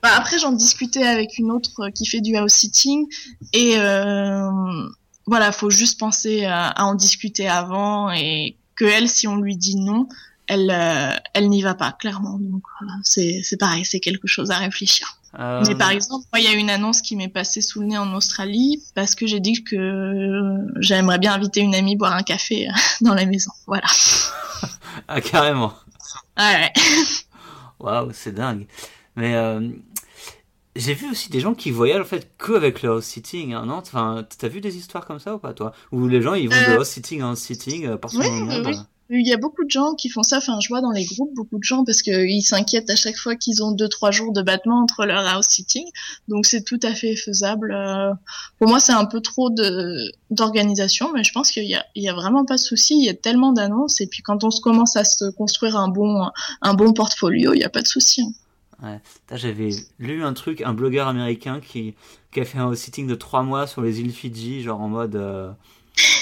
bah, 0.03 0.11
après, 0.15 0.39
j'en 0.39 0.53
discutais 0.53 1.03
avec 1.03 1.37
une 1.39 1.51
autre 1.51 1.89
qui 1.91 2.07
fait 2.07 2.21
du 2.21 2.37
house 2.37 2.53
sitting 2.53 3.07
et 3.53 3.75
voilà, 5.27 5.53
faut 5.53 5.71
juste 5.71 5.99
penser 5.99 6.45
à, 6.45 6.69
à, 6.69 6.85
en 6.85 6.95
discuter 6.95 7.49
avant 7.49 8.11
et 8.11 8.57
que 8.77 8.85
elle, 8.85 9.09
si 9.09 9.27
on 9.27 9.37
lui 9.37 9.57
dit 9.57 9.77
non, 9.77 10.09
elle, 10.47 10.71
euh, 10.71 11.13
elle 11.35 11.49
n'y 11.49 11.63
va 11.63 11.75
pas 11.75 11.93
clairement. 11.93 12.39
Donc 12.39 12.63
voilà, 12.79 12.95
c'est 13.03 13.41
c'est 13.43 13.57
pareil, 13.57 13.85
c'est 13.85 14.01
quelque 14.01 14.29
chose 14.29 14.51
à 14.51 14.59
réfléchir. 14.59 15.19
Euh... 15.39 15.63
Mais 15.67 15.75
par 15.75 15.91
exemple, 15.91 16.25
moi, 16.33 16.41
il 16.41 16.45
y 16.45 16.49
a 16.49 16.55
une 16.55 16.71
annonce 16.71 17.03
qui 17.03 17.17
m'est 17.17 17.29
passée 17.29 17.61
sous 17.61 17.81
le 17.81 17.87
nez 17.87 17.99
en 17.99 18.15
Australie 18.15 18.83
parce 18.95 19.15
que 19.15 19.27
j'ai 19.27 19.41
dit 19.41 19.65
que 19.65 20.57
j'aimerais 20.79 21.19
bien 21.19 21.35
inviter 21.35 21.61
une 21.61 21.75
amie 21.75 21.97
boire 21.97 22.15
un 22.15 22.23
café 22.23 22.69
dans 23.01 23.15
la 23.15 23.27
maison. 23.27 23.51
Voilà. 23.67 23.87
ah 25.09 25.21
carrément. 25.21 25.75
Ouais. 26.39 26.73
Waouh, 27.81 28.11
c'est 28.13 28.33
dingue. 28.33 28.67
Mais 29.17 29.35
euh, 29.35 29.69
j'ai 30.77 30.95
vu 30.95 31.11
aussi 31.11 31.31
des 31.31 31.41
gens 31.41 31.55
qui 31.55 31.71
voyagent 31.71 32.03
en 32.03 32.05
fait 32.05 32.31
que 32.39 32.53
avec 32.53 32.83
le 32.83 32.91
house 32.91 33.05
sitting, 33.05 33.55
hein, 33.55 33.67
non? 33.67 33.77
Enfin, 33.77 34.27
t'as 34.39 34.49
vu 34.49 34.61
des 34.61 34.77
histoires 34.77 35.07
comme 35.07 35.19
ça 35.19 35.35
ou 35.35 35.39
pas 35.39 35.53
toi? 35.53 35.73
Où 35.93 36.07
les 36.07 36.23
gens 36.23 36.35
ils 36.35 36.49
vont 36.49 36.57
de 36.57 36.77
house 36.77 36.89
sitting 36.89 37.23
en 37.23 37.35
sitting 37.35 37.87
euh, 37.87 37.97
partout 37.97 38.19
oui, 38.19 38.27
dans 38.27 38.35
le 38.35 38.45
monde. 38.45 38.67
Oui. 38.67 38.77
Il 39.09 39.27
y 39.27 39.33
a 39.33 39.37
beaucoup 39.37 39.65
de 39.65 39.71
gens 39.71 39.95
qui 39.95 40.09
font 40.09 40.25
ça. 40.25 40.39
Enfin, 40.39 40.59
je 40.61 40.69
vois 40.69 40.81
dans 40.81 40.91
les 40.91 41.05
groupes 41.05 41.33
beaucoup 41.35 41.59
de 41.59 41.63
gens 41.63 41.85
parce 41.85 42.03
qu'ils 42.03 42.43
s'inquiètent 42.43 42.91
à 42.91 42.97
chaque 42.97 43.17
fois 43.17 43.37
qu'ils 43.37 43.63
ont 43.63 43.71
deux 43.71 43.89
trois 43.89 44.11
jours 44.11 44.33
de 44.33 44.43
battement 44.43 44.83
entre 44.83 45.07
leur 45.07 45.25
house 45.25 45.47
sitting. 45.47 45.85
Donc 46.27 46.45
c'est 46.45 46.63
tout 46.63 46.81
à 46.83 46.93
fait 46.93 47.15
faisable. 47.15 47.73
Euh, 47.73 48.13
pour 48.59 48.69
moi, 48.69 48.81
c'est 48.81 48.93
un 48.93 49.05
peu 49.05 49.21
trop 49.21 49.51
de 49.51 50.11
d'organisation, 50.31 51.13
mais 51.15 51.23
je 51.23 51.33
pense 51.33 51.53
qu'il 51.53 51.67
y 51.67 51.77
a 51.77 51.87
il 51.95 52.03
y 52.03 52.09
a 52.09 52.15
vraiment 52.15 52.45
pas 52.45 52.57
de 52.57 52.61
souci. 52.61 52.95
Il 52.99 53.05
y 53.05 53.09
a 53.09 53.15
tellement 53.15 53.53
d'annonces 53.53 54.01
et 54.01 54.09
puis 54.09 54.23
quand 54.23 54.43
on 54.43 54.51
se 54.51 54.61
commence 54.61 54.97
à 54.97 55.05
se 55.05 55.31
construire 55.31 55.77
un 55.77 55.89
bon 55.89 56.29
un 56.63 56.75
bon 56.75 56.93
portfolio, 56.93 57.55
il 57.55 57.61
y 57.61 57.65
a 57.65 57.71
pas 57.71 57.83
de 57.83 57.89
souci. 57.89 58.23
Ouais. 58.83 59.01
J'avais 59.33 59.71
lu 59.99 60.23
un 60.23 60.33
truc, 60.35 60.61
un 60.61 60.75
blogueur 60.75 61.09
américain 61.09 61.61
qui, 61.61 61.95
qui 62.33 62.41
a 62.41 62.45
fait 62.45 62.59
un 62.59 62.75
sitting 62.75 63.07
de 63.07 63.15
trois 63.15 63.43
mois 63.43 63.67
sur 63.67 63.81
les 63.83 64.01
îles 64.01 64.13
Fidji, 64.13 64.63
genre 64.63 64.81
en 64.81 64.89
mode 64.89 65.17
euh, 65.17 65.51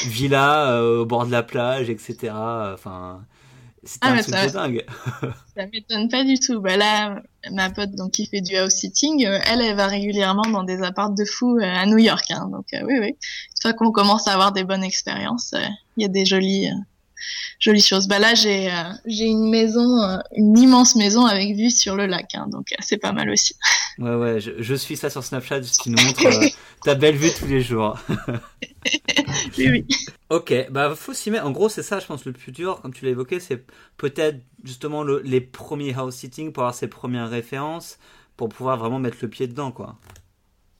villa 0.06 0.70
euh, 0.72 1.00
au 1.00 1.06
bord 1.06 1.26
de 1.26 1.32
la 1.32 1.42
plage, 1.42 1.90
etc. 1.90 2.32
Enfin, 2.32 3.24
c'était 3.82 4.06
Ah, 4.06 4.12
un 4.12 4.22
truc 4.22 4.34
ça- 4.34 4.46
de 4.46 4.52
dingue. 4.52 4.84
Ça 5.56 5.66
m'étonne 5.72 6.08
pas 6.08 6.24
du 6.24 6.38
tout. 6.38 6.60
Bah 6.60 6.76
là, 6.76 7.22
ma 7.52 7.70
pote 7.70 7.90
donc 7.92 8.12
qui 8.12 8.26
fait 8.26 8.40
du 8.40 8.56
house 8.56 8.72
sitting, 8.72 9.26
euh, 9.26 9.38
elle, 9.46 9.60
elle 9.60 9.76
va 9.76 9.86
régulièrement 9.86 10.42
dans 10.50 10.62
des 10.64 10.82
apparts 10.82 11.10
de 11.10 11.24
fous 11.24 11.58
à 11.62 11.86
New 11.86 11.98
York. 11.98 12.24
Hein. 12.30 12.48
Donc 12.50 12.66
oui, 12.72 12.98
oui. 13.00 13.08
Une 13.08 13.62
fois 13.62 13.72
qu'on 13.72 13.92
commence 13.92 14.26
à 14.28 14.32
avoir 14.32 14.52
des 14.52 14.64
bonnes 14.64 14.82
expériences, 14.84 15.54
il 15.96 16.02
y 16.02 16.04
a 16.04 16.08
des 16.08 16.24
jolies, 16.24 16.70
jolies 17.64 17.82
choses. 17.82 18.06
Bah 18.08 18.18
là, 18.18 18.34
j'ai, 18.34 18.70
euh, 18.70 18.74
j'ai 19.06 19.24
une 19.24 19.48
maison, 19.50 20.00
euh, 20.02 20.18
une 20.36 20.56
immense 20.58 20.96
maison 20.96 21.24
avec 21.26 21.56
vue 21.56 21.70
sur 21.70 21.96
le 21.96 22.06
lac. 22.06 22.34
Hein. 22.34 22.46
Donc 22.50 22.72
euh, 22.72 22.76
c'est 22.80 22.98
pas 22.98 23.12
mal 23.12 23.30
aussi. 23.30 23.54
Ouais, 23.96 24.16
ouais, 24.16 24.40
je, 24.40 24.50
je 24.58 24.74
suis 24.74 24.96
ça 24.96 25.08
sur 25.08 25.22
Snapchat, 25.22 25.62
ce 25.62 25.78
qui 25.78 25.88
nous 25.88 26.02
montre 26.02 26.26
euh, 26.26 26.48
ta 26.84 26.96
belle 26.96 27.14
vue 27.14 27.30
tous 27.38 27.46
les 27.46 27.62
jours. 27.62 27.96
oui, 29.56 29.68
oui. 29.70 29.86
Ok, 30.30 30.52
bah 30.70 30.94
faut 30.96 31.12
s'y 31.14 31.30
mettre. 31.30 31.46
En 31.46 31.52
gros, 31.52 31.68
c'est 31.68 31.84
ça, 31.84 32.00
je 32.00 32.06
pense, 32.06 32.24
le 32.24 32.32
plus 32.32 32.50
dur, 32.50 32.80
comme 32.80 32.92
tu 32.92 33.04
l'as 33.04 33.12
évoqué, 33.12 33.38
c'est 33.38 33.64
peut-être 33.96 34.38
justement 34.64 35.04
le- 35.04 35.20
les 35.24 35.40
premiers 35.40 35.94
house 35.94 36.16
sitting 36.16 36.52
pour 36.52 36.64
avoir 36.64 36.74
ses 36.74 36.88
premières 36.88 37.30
références, 37.30 37.98
pour 38.36 38.48
pouvoir 38.48 38.78
vraiment 38.78 38.98
mettre 38.98 39.18
le 39.22 39.28
pied 39.28 39.46
dedans, 39.46 39.70
quoi. 39.70 39.96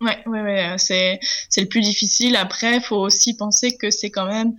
Ouais, 0.01 0.19
ouais, 0.27 0.43
ouais. 0.43 0.75
C'est, 0.79 1.21
c'est 1.49 1.61
le 1.61 1.69
plus 1.69 1.81
difficile. 1.83 2.35
Après, 2.37 2.81
faut 2.81 2.97
aussi 2.97 3.37
penser 3.37 3.77
que 3.77 3.91
c'est 3.91 4.11
quand 4.11 4.27
même 4.27 4.55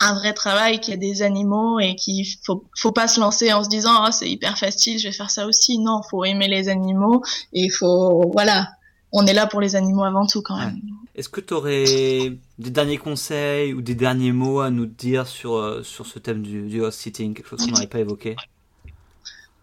un 0.00 0.14
vrai 0.14 0.34
travail, 0.34 0.80
qu'il 0.80 0.92
y 0.92 0.96
a 0.96 1.00
des 1.00 1.22
animaux 1.22 1.80
et 1.80 1.96
qu'il 1.96 2.26
faut, 2.44 2.64
faut 2.76 2.92
pas 2.92 3.08
se 3.08 3.18
lancer 3.20 3.52
en 3.52 3.64
se 3.64 3.68
disant 3.68 4.04
oh, 4.06 4.10
c'est 4.10 4.30
hyper 4.30 4.58
facile, 4.58 4.98
je 4.98 5.08
vais 5.08 5.12
faire 5.12 5.30
ça 5.30 5.46
aussi. 5.46 5.78
Non, 5.78 6.02
faut 6.10 6.24
aimer 6.24 6.48
les 6.48 6.68
animaux 6.68 7.22
et 7.52 7.70
faut 7.70 8.30
voilà, 8.32 8.68
on 9.12 9.26
est 9.26 9.32
là 9.32 9.46
pour 9.46 9.60
les 9.60 9.76
animaux 9.76 10.04
avant 10.04 10.26
tout 10.26 10.42
quand 10.42 10.56
même. 10.56 10.80
Est-ce 11.14 11.30
que 11.30 11.40
tu 11.40 11.54
aurais 11.54 12.36
des 12.58 12.70
derniers 12.70 12.98
conseils 12.98 13.72
ou 13.72 13.80
des 13.80 13.94
derniers 13.94 14.32
mots 14.32 14.60
à 14.60 14.70
nous 14.70 14.84
dire 14.84 15.26
sur, 15.26 15.54
euh, 15.54 15.82
sur 15.82 16.04
ce 16.04 16.18
thème 16.18 16.42
du, 16.42 16.68
du 16.68 16.84
house 16.84 16.94
sitting, 16.94 17.32
quelque 17.32 17.48
chose 17.48 17.64
qu'on 17.64 17.72
n'aurait 17.72 17.86
pas 17.86 18.00
évoqué? 18.00 18.36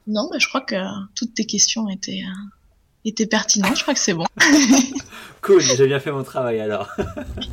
Non, 0.08 0.28
bah, 0.32 0.38
je 0.40 0.48
crois 0.48 0.62
que 0.62 0.76
toutes 1.16 1.36
tes 1.36 1.46
questions 1.46 1.88
étaient 1.90 2.24
euh, 2.26 2.50
étaient 3.06 3.26
pertinentes. 3.28 3.78
Je 3.78 3.82
crois 3.82 3.94
que 3.94 4.00
c'est 4.00 4.14
bon. 4.14 4.26
Cool, 5.42 5.60
j'ai 5.62 5.88
bien 5.88 6.00
fait 6.00 6.12
mon 6.14 6.24
travail 6.24 6.62
alors. 6.62 6.90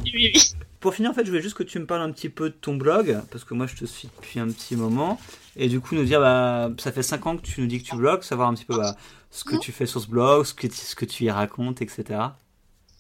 oui, 0.05 0.13
oui. 0.15 0.33
Pour 0.79 0.95
finir, 0.95 1.11
en 1.11 1.15
fait, 1.15 1.25
je 1.25 1.31
voulais 1.31 1.43
juste 1.43 1.57
que 1.57 1.65
tu 1.65 1.79
me 1.81 1.87
parles 1.87 2.03
un 2.03 2.13
petit 2.13 2.29
peu 2.29 2.51
de 2.51 2.55
ton 2.55 2.77
blog, 2.77 3.19
parce 3.33 3.43
que 3.43 3.53
moi, 3.53 3.67
je 3.67 3.75
te 3.75 3.85
suis 3.85 4.09
depuis 4.17 4.39
un 4.39 4.47
petit 4.47 4.77
moment, 4.77 5.21
et 5.57 5.69
du 5.69 5.81
coup, 5.81 5.97
nous 5.97 6.05
dire, 6.05 6.21
bah, 6.21 6.71
ça 6.79 6.93
fait 6.93 7.03
5 7.03 7.27
ans 7.27 7.37
que 7.37 7.43
tu 7.43 7.61
nous 7.61 7.67
dis 7.67 7.83
que 7.83 7.89
tu 7.89 7.97
blogues, 7.97 8.23
savoir 8.23 8.49
un 8.49 8.55
petit 8.55 8.65
peu 8.65 8.77
bah, 8.77 8.97
ce 9.33 9.43
que 9.43 9.57
tu 9.57 9.73
fais 9.73 9.87
sur 9.87 10.01
ce 10.01 10.07
blog, 10.07 10.45
ce 10.45 10.55
que, 10.55 10.69
tu- 10.69 10.77
ce 10.77 10.95
que 10.95 11.05
tu 11.05 11.25
y 11.25 11.31
racontes, 11.33 11.83
etc. 11.83 12.05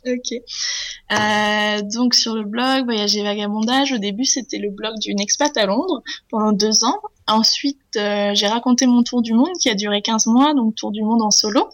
Ok. 0.06 0.32
Euh, 1.12 1.82
donc 1.92 2.14
sur 2.14 2.34
le 2.34 2.42
blog 2.44 2.84
Voyager 2.86 3.22
Vagabondage, 3.22 3.92
au 3.92 3.98
début 3.98 4.24
c'était 4.24 4.58
le 4.58 4.70
blog 4.70 4.94
d'une 5.00 5.20
expat 5.20 5.54
à 5.58 5.66
Londres 5.66 6.02
pendant 6.30 6.52
deux 6.52 6.84
ans. 6.84 7.00
Ensuite 7.30 7.78
euh, 7.96 8.32
j'ai 8.34 8.48
raconté 8.48 8.86
mon 8.86 9.04
tour 9.04 9.22
du 9.22 9.34
monde 9.34 9.52
qui 9.60 9.70
a 9.70 9.74
duré 9.74 10.02
15 10.02 10.26
mois, 10.26 10.52
donc 10.52 10.74
tour 10.74 10.90
du 10.90 11.02
monde 11.02 11.22
en 11.22 11.30
solo. 11.30 11.68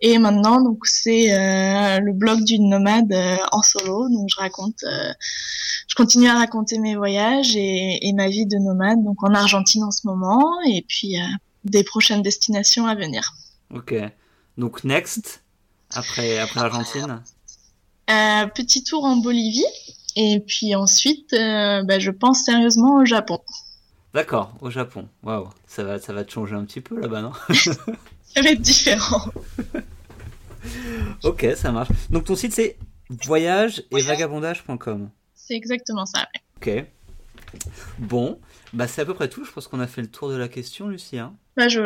Et 0.00 0.18
maintenant 0.18 0.60
donc 0.60 0.86
c'est 0.86 1.32
euh, 1.32 2.00
le 2.00 2.12
blog 2.12 2.42
d'une 2.42 2.68
nomade 2.68 3.12
euh, 3.12 3.36
en 3.52 3.62
solo, 3.62 4.08
donc 4.08 4.28
je 4.28 4.40
raconte, 4.40 4.84
je 4.84 5.94
continue 5.94 6.28
à 6.28 6.34
raconter 6.34 6.78
mes 6.78 6.96
voyages 6.96 7.54
et, 7.56 8.08
et 8.08 8.12
ma 8.12 8.28
vie 8.28 8.46
de 8.46 8.56
nomade, 8.56 9.02
donc 9.04 9.22
en 9.22 9.34
Argentine 9.34 9.84
en 9.84 9.92
ce 9.92 10.04
moment, 10.04 10.44
et 10.66 10.84
puis 10.88 11.16
des 11.64 11.84
prochaines 11.84 12.22
destinations 12.22 12.86
à 12.86 12.94
venir. 12.94 13.34
Ok. 13.74 13.94
Donc, 14.56 14.82
next, 14.82 15.42
après, 15.90 16.38
après 16.38 16.60
l'Argentine 16.60 17.22
petit 18.54 18.82
tour 18.82 19.04
en 19.04 19.16
Bolivie 19.16 19.64
et 20.16 20.40
puis 20.40 20.74
ensuite, 20.74 21.30
bah, 21.32 21.98
je 21.98 22.10
pense 22.10 22.44
sérieusement 22.44 22.96
au 22.96 23.04
Japon. 23.04 23.40
D'accord, 24.14 24.54
au 24.60 24.70
Japon. 24.70 25.08
Waouh, 25.22 25.48
ça 25.66 25.84
va, 25.84 25.98
ça 25.98 26.12
va 26.12 26.24
te 26.24 26.30
changer 26.32 26.54
un 26.56 26.64
petit 26.64 26.80
peu 26.80 27.00
là-bas, 27.00 27.20
non? 27.22 27.32
Ça 28.34 28.42
va 28.42 28.50
être 28.50 28.60
différent. 28.60 29.32
Ok, 31.24 31.46
ça 31.56 31.72
marche. 31.72 31.88
Donc, 32.10 32.24
ton 32.24 32.36
site, 32.36 32.52
c'est 32.52 32.76
voyage 33.24 33.82
et 33.90 34.02
vagabondage.com. 34.02 35.08
C'est 35.34 35.54
exactement 35.54 36.04
ça. 36.04 36.26
ouais. 36.66 36.78
Ok. 36.78 36.86
Bon, 37.98 38.38
bah 38.74 38.86
c'est 38.86 39.00
à 39.00 39.06
peu 39.06 39.14
près 39.14 39.28
tout. 39.30 39.44
Je 39.46 39.50
pense 39.50 39.66
qu'on 39.66 39.80
a 39.80 39.86
fait 39.86 40.02
le 40.02 40.10
tour 40.10 40.28
de 40.28 40.36
la 40.36 40.48
question, 40.48 40.88
Lucie. 40.88 41.18
hein. 41.18 41.32
Bah, 41.56 41.68
je, 41.68 41.80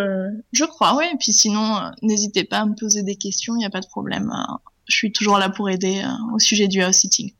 je 0.53 0.65
crois, 0.65 0.97
ouais. 0.97 1.13
Et 1.13 1.17
puis 1.17 1.33
sinon, 1.33 1.77
euh, 1.77 1.91
n'hésitez 2.03 2.43
pas 2.45 2.59
à 2.59 2.67
me 2.67 2.75
poser 2.75 3.03
des 3.05 3.15
questions, 3.17 3.55
il 3.55 3.59
n'y 3.59 3.65
a 3.67 3.71
pas 3.71 3.81
de 3.81 3.87
problème. 3.87 4.33
Euh, 4.35 4.55
je 4.89 4.97
suis 4.97 5.13
toujours 5.13 5.39
là 5.39 5.49
pour 5.49 5.71
aider 5.71 6.03
euh, 6.05 6.35
au 6.35 6.39
sujet 6.41 6.67
du 6.67 6.83
house 6.83 6.97
sitting. 6.97 7.33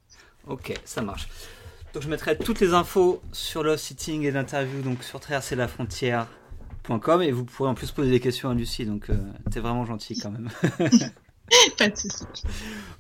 Ok, 0.47 0.73
ça 0.85 1.03
marche. 1.03 1.27
Donc 1.95 2.03
je 2.03 2.09
mettrai 2.09 2.39
toutes 2.39 2.61
les 2.61 2.73
infos 2.73 3.21
sur 3.33 3.63
le 3.63 3.77
sitting 3.77 4.23
et 4.23 4.31
l'interview 4.31 4.81
donc 4.81 5.05
sur 5.05 5.21
traverserlafrontière.com 5.21 7.23
et 7.23 7.31
vous 7.33 7.45
pourrez 7.45 7.69
en 7.69 7.75
plus 7.75 7.91
poser 7.91 8.11
des 8.11 8.21
questions 8.21 8.49
à 8.51 8.55
Lucie. 8.55 8.87
Donc 8.87 9.11
euh, 9.11 9.17
t'es 9.51 9.61
vraiment 9.61 9.85
gentil 9.85 10.19
quand 10.19 10.31
même. 10.31 10.49
pas 11.79 11.89
de 11.91 11.97
souci. 11.97 12.25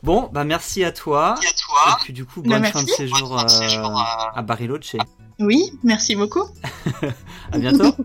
Bon, 0.02 0.28
bah 0.32 0.44
merci 0.44 0.84
à 0.84 0.92
toi. 0.92 1.36
Et 1.42 1.46
à 1.46 1.50
toi. 1.52 1.96
Et 2.00 2.04
puis 2.04 2.12
du 2.12 2.26
coup, 2.26 2.42
Bah, 2.42 2.50
bonne 2.50 2.62
merci. 2.62 2.78
fin 2.78 2.82
de 2.84 2.88
séjour, 2.90 3.28
Bonne 3.30 3.38
fin 3.38 3.44
de 3.44 3.50
séjour, 3.50 3.86
euh, 3.86 4.02
euh, 4.02 4.38
à 4.38 4.42
Bariloche. 4.42 4.96
Oui, 5.38 5.72
merci 5.82 6.14
beaucoup. 6.14 6.44
À 7.52 7.58
bientôt. 7.58 7.96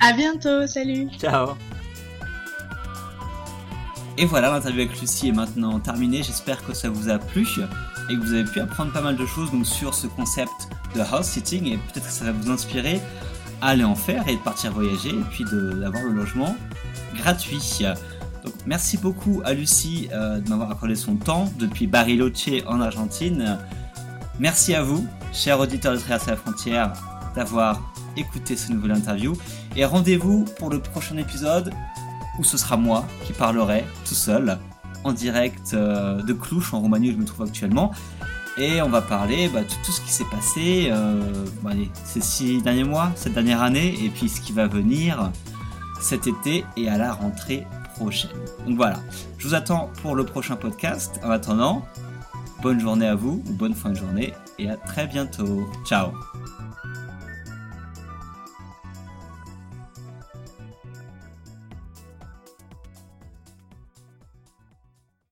À 0.00 0.12
bientôt, 0.14 0.66
salut. 0.66 1.08
Ciao. 1.20 1.50
Et 4.18 4.24
voilà, 4.26 4.50
l'interview 4.50 4.80
avec 4.82 5.00
Lucie 5.00 5.28
est 5.28 5.32
maintenant 5.32 5.78
terminée. 5.78 6.22
J'espère 6.24 6.64
que 6.66 6.74
ça 6.74 6.90
vous 6.90 7.08
a 7.08 7.18
plu 7.18 7.46
et 8.08 8.16
que 8.16 8.20
vous 8.20 8.32
avez 8.32 8.44
pu 8.44 8.60
apprendre 8.60 8.92
pas 8.92 9.00
mal 9.00 9.16
de 9.16 9.26
choses 9.26 9.50
donc, 9.50 9.66
sur 9.66 9.94
ce 9.94 10.06
concept 10.06 10.68
de 10.94 11.00
house 11.00 11.26
sitting 11.26 11.66
et 11.66 11.76
peut-être 11.76 12.06
que 12.06 12.12
ça 12.12 12.24
va 12.24 12.32
vous 12.32 12.50
inspirer 12.50 13.00
à 13.60 13.68
aller 13.68 13.84
en 13.84 13.94
faire 13.94 14.26
et 14.28 14.34
de 14.34 14.40
partir 14.40 14.72
voyager 14.72 15.10
et 15.10 15.24
puis 15.30 15.44
d'avoir 15.44 16.02
le 16.04 16.12
logement 16.12 16.56
gratuit. 17.16 17.84
Donc 18.44 18.54
merci 18.66 18.98
beaucoup 18.98 19.40
à 19.44 19.52
Lucie 19.52 20.08
euh, 20.12 20.40
de 20.40 20.48
m'avoir 20.48 20.70
accordé 20.70 20.96
son 20.96 21.16
temps 21.16 21.50
depuis 21.58 21.86
Bariloche 21.86 22.48
en 22.66 22.80
Argentine. 22.80 23.58
Merci 24.40 24.74
à 24.74 24.82
vous, 24.82 25.06
chers 25.32 25.60
auditeurs 25.60 25.92
de 25.92 25.98
Traverser 25.98 26.30
la 26.30 26.36
frontière, 26.36 26.92
d'avoir 27.36 27.80
écouté 28.16 28.56
ce 28.56 28.72
nouvel 28.72 28.92
interview. 28.92 29.36
Et 29.76 29.84
rendez-vous 29.84 30.44
pour 30.58 30.70
le 30.70 30.80
prochain 30.80 31.16
épisode 31.16 31.72
où 32.38 32.44
ce 32.44 32.56
sera 32.56 32.76
moi 32.76 33.06
qui 33.24 33.32
parlerai 33.32 33.84
tout 34.04 34.14
seul 34.14 34.58
en 35.04 35.12
direct 35.12 35.74
euh, 35.74 36.22
de 36.22 36.32
Clouche 36.32 36.74
en 36.74 36.80
Roumanie 36.80 37.10
où 37.10 37.12
je 37.12 37.18
me 37.18 37.24
trouve 37.24 37.46
actuellement. 37.46 37.92
Et 38.58 38.82
on 38.82 38.88
va 38.88 39.00
parler 39.00 39.48
bah, 39.48 39.62
de 39.62 39.84
tout 39.84 39.92
ce 39.92 40.00
qui 40.02 40.12
s'est 40.12 40.26
passé 40.30 40.88
euh, 40.90 41.22
allez, 41.66 41.90
ces 42.04 42.20
six 42.20 42.60
derniers 42.60 42.84
mois, 42.84 43.10
cette 43.14 43.32
dernière 43.32 43.62
année, 43.62 43.94
et 44.04 44.10
puis 44.10 44.28
ce 44.28 44.40
qui 44.40 44.52
va 44.52 44.66
venir 44.66 45.30
cet 46.00 46.26
été 46.26 46.64
et 46.76 46.88
à 46.88 46.98
la 46.98 47.12
rentrée 47.12 47.66
prochaine. 47.96 48.30
Donc 48.66 48.76
voilà, 48.76 48.98
je 49.38 49.48
vous 49.48 49.54
attends 49.54 49.90
pour 50.02 50.14
le 50.14 50.24
prochain 50.24 50.56
podcast. 50.56 51.18
En 51.24 51.30
attendant, 51.30 51.82
bonne 52.60 52.80
journée 52.80 53.06
à 53.06 53.14
vous, 53.14 53.42
ou 53.48 53.52
bonne 53.54 53.74
fin 53.74 53.90
de 53.90 53.96
journée, 53.96 54.34
et 54.58 54.68
à 54.68 54.76
très 54.76 55.06
bientôt. 55.06 55.66
Ciao 55.86 56.08